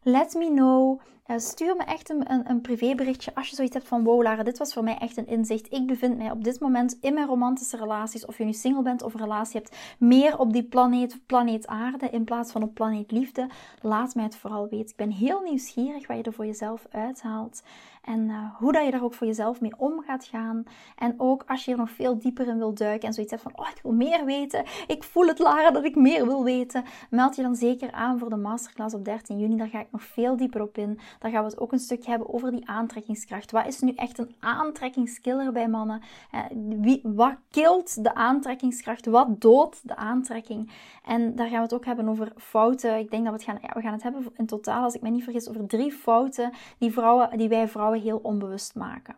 Let 0.04 0.34
me 0.34 0.50
know. 0.50 1.00
Uh, 1.32 1.38
stuur 1.38 1.76
me 1.76 1.84
echt 1.84 2.10
een, 2.10 2.50
een, 2.50 2.62
privéberichtje 2.62 3.36
als 3.36 3.50
je 3.50 3.56
zoiets 3.56 3.74
hebt 3.74 3.88
van 3.88 4.04
wow 4.04 4.22
Lara, 4.22 4.44
dit 4.44 4.58
was 4.58 4.74
voor 4.74 4.84
mij 4.84 4.98
echt 4.98 5.18
een 5.18 5.28
inzicht. 5.28 5.74
Ik 5.74 5.88
bevind 5.88 6.18
mij 6.18 6.32
op 6.32 6.44
dit 6.44 6.60
moment 6.60 6.98
in 7.02 7.14
mijn 7.14 7.28
romantische 7.28 7.78
relaties, 7.78 8.26
of 8.26 8.38
je 8.38 8.44
nu 8.44 8.54
single 8.54 8.82
bent 8.82 9.02
of 9.02 9.14
een 9.14 9.20
relatie 9.20 9.60
hebt, 9.60 9.76
meer 9.98 10.38
op 10.38 10.54
die 10.54 10.64
planeet, 10.64 11.20
planeet 11.26 11.68
aarde 11.68 12.10
in 12.10 12.24
plaats 12.24 12.52
van 12.52 12.64
op 12.64 12.74
planeet 12.74 13.12
liefde. 13.12 13.50
Laat 13.82 14.16
mij 14.16 14.24
het 14.24 14.36
vooral 14.36 14.68
weten. 14.70 14.90
Ik 14.90 14.96
ben 14.96 15.12
heel 15.12 15.42
nieuwsgierig 15.42 16.08
wat 16.08 16.18
je 16.18 16.24
er 16.24 16.34
voor 16.34 16.46
jezelf 16.46 16.86
uithaalt. 16.92 17.62
En 18.02 18.30
uh, 18.30 18.56
hoe 18.56 18.72
dat 18.72 18.86
je 18.86 18.92
daar 18.92 19.04
ook 19.04 19.14
voor 19.14 19.28
jezelf 19.28 19.62
mee 19.62 19.74
om 19.78 20.02
gaat 20.02 20.26
gaan. 20.26 20.64
En 20.96 21.14
ook 21.18 21.44
als 21.48 21.66
je 21.66 21.72
er 21.72 21.78
nog 21.78 21.92
veel 21.92 22.20
dieper 22.20 22.48
in 22.48 22.58
wil 22.58 22.74
duiken 22.74 23.08
en 23.08 23.14
zoiets 23.14 23.32
hebt 23.32 23.44
van, 23.44 23.58
oh, 23.58 23.68
ik 23.76 23.82
wil 23.84 23.92
meer 23.92 24.26
weten. 24.26 24.64
Ik 24.88 25.04
voel 25.04 25.28
het, 25.28 25.40
Lara, 25.40 25.72
dat 25.72 25.86
ik 25.86 25.96
meer 25.96 26.26
wil 26.26 26.44
weten. 26.44 26.84
Meld 27.10 27.36
je 27.36 27.42
dan 27.42 27.56
zeker 27.56 27.92
aan 27.92 28.20
voor 28.20 28.30
de 28.30 28.36
masterclass 28.36 28.96
op 28.96 29.06
13 29.06 29.40
juni. 29.40 29.58
Daar 29.58 29.68
ga 29.68 29.80
ik 29.80 29.92
nog 29.92 30.04
veel 30.04 30.38
dieper 30.38 30.62
op 30.62 30.78
in. 30.78 31.00
Daar 31.22 31.32
gaan 31.32 31.44
we 31.44 31.50
het 31.50 31.60
ook 31.60 31.72
een 31.72 31.80
stukje 31.80 32.10
hebben 32.10 32.34
over 32.34 32.52
die 32.52 32.68
aantrekkingskracht. 32.68 33.52
Wat 33.52 33.68
is 33.68 33.80
nu 33.80 33.94
echt 33.96 34.18
een 34.18 34.36
aantrekkingskiller 34.40 35.52
bij 35.52 35.68
mannen? 35.68 36.02
Uh, 36.34 36.42
wie, 36.82 37.02
wat 37.04 37.36
kilt 37.50 38.04
de 38.04 38.16
aantrekkingskracht? 38.16 39.06
Wat 39.06 39.42
doodt 39.42 39.88
de 39.88 39.96
aantrekking? 39.96 40.72
En 41.06 41.36
daar 41.36 41.48
gaan 41.48 41.56
we 41.58 41.64
het 41.64 41.74
ook 41.74 41.86
hebben 41.86 42.08
over 42.08 42.32
fouten. 42.38 43.00
Ik 43.00 43.12
denk 43.12 43.26
dat 43.26 43.34
we 43.34 43.40
het 43.40 43.50
gaan, 43.50 43.58
ja, 43.62 43.74
we 43.74 43.82
gaan 43.82 43.94
het 43.94 44.04
hebben 44.04 44.26
in 44.38 44.46
totaal, 44.46 44.84
als 44.84 44.94
ik 44.94 45.02
me 45.02 45.10
niet 45.10 45.24
vergis, 45.24 45.50
over 45.50 45.68
drie 45.68 45.92
fouten 45.92 46.52
die, 46.78 46.92
vrouwen, 46.92 47.38
die 47.38 47.50
wij 47.50 47.68
vrouwen 47.68 48.02
heel 48.02 48.20
onbewust 48.24 48.76
maken. 48.76 49.16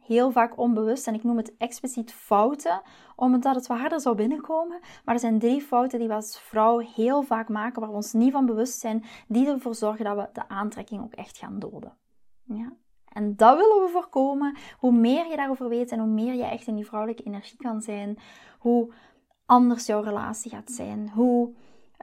Heel 0.00 0.30
vaak 0.30 0.58
onbewust, 0.58 1.06
en 1.06 1.14
ik 1.14 1.24
noem 1.24 1.36
het 1.36 1.56
expliciet 1.56 2.12
fouten, 2.12 2.82
omdat 3.16 3.54
het 3.54 3.66
wat 3.66 3.78
harder 3.78 4.00
zou 4.00 4.16
binnenkomen. 4.16 4.80
Maar 5.04 5.14
er 5.14 5.20
zijn 5.20 5.38
drie 5.38 5.60
fouten 5.60 5.98
die 5.98 6.08
we 6.08 6.14
als 6.14 6.40
vrouw 6.40 6.78
heel 6.78 7.22
vaak 7.22 7.48
maken, 7.48 7.80
waar 7.80 7.90
we 7.90 7.96
ons 7.96 8.12
niet 8.12 8.32
van 8.32 8.46
bewust 8.46 8.78
zijn, 8.78 9.04
die 9.28 9.46
ervoor 9.46 9.74
zorgen 9.74 10.04
dat 10.04 10.16
we 10.16 10.28
de 10.32 10.48
aantrekking 10.48 11.02
ook 11.02 11.12
echt 11.12 11.38
gaan 11.38 11.58
doden. 11.58 11.96
Ja? 12.42 12.72
En 13.16 13.36
dat 13.36 13.56
willen 13.56 13.82
we 13.82 13.88
voorkomen. 13.92 14.56
Hoe 14.78 14.92
meer 14.92 15.26
je 15.26 15.36
daarover 15.36 15.68
weet 15.68 15.92
en 15.92 15.98
hoe 15.98 16.08
meer 16.08 16.34
je 16.34 16.44
echt 16.44 16.66
in 16.66 16.74
die 16.74 16.86
vrouwelijke 16.86 17.22
energie 17.22 17.58
kan 17.58 17.82
zijn, 17.82 18.18
hoe 18.58 18.92
anders 19.46 19.86
jouw 19.86 20.00
relatie 20.00 20.50
gaat 20.50 20.70
zijn, 20.70 21.10
hoe 21.10 21.54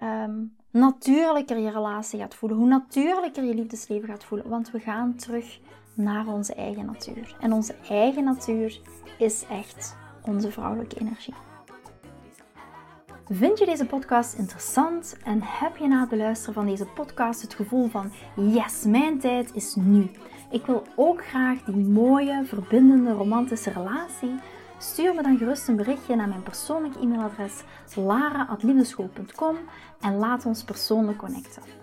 um, 0.03 0.55
natuurlijker 0.71 1.57
je 1.57 1.69
relatie 1.69 2.19
gaat 2.19 2.35
voelen, 2.35 2.57
hoe 2.57 2.67
natuurlijker 2.67 3.43
je 3.43 3.55
liefdesleven 3.55 4.09
gaat 4.09 4.23
voelen. 4.23 4.49
Want 4.49 4.71
we 4.71 4.79
gaan 4.79 5.15
terug 5.15 5.59
naar 5.93 6.27
onze 6.27 6.53
eigen 6.53 6.85
natuur. 6.85 7.35
En 7.39 7.53
onze 7.53 7.75
eigen 7.89 8.23
natuur 8.23 8.79
is 9.17 9.45
echt 9.49 9.95
onze 10.21 10.51
vrouwelijke 10.51 10.99
energie. 10.99 11.33
Vind 13.29 13.59
je 13.59 13.65
deze 13.65 13.85
podcast 13.85 14.33
interessant 14.33 15.17
en 15.23 15.39
heb 15.41 15.77
je 15.77 15.87
na 15.87 15.99
het 15.99 16.09
beluisteren 16.09 16.53
van 16.53 16.65
deze 16.65 16.85
podcast 16.85 17.41
het 17.41 17.53
gevoel 17.53 17.87
van 17.87 18.11
yes, 18.35 18.83
mijn 18.83 19.19
tijd 19.19 19.53
is 19.53 19.75
nu. 19.75 20.11
Ik 20.51 20.65
wil 20.65 20.83
ook 20.95 21.25
graag 21.25 21.63
die 21.63 21.75
mooie, 21.75 22.45
verbindende, 22.45 23.11
romantische 23.11 23.69
relatie. 23.69 24.35
Stuur 24.77 25.15
me 25.15 25.23
dan 25.23 25.37
gerust 25.37 25.67
een 25.67 25.75
berichtje 25.75 26.15
naar 26.15 26.27
mijn 26.27 26.43
persoonlijk 26.43 26.95
e-mailadres 26.95 27.63
lara.liefdeschool.com 27.95 29.57
en 30.01 30.17
laat 30.17 30.45
ons 30.45 30.63
persoonlijk 30.63 31.17
connecten. 31.17 31.82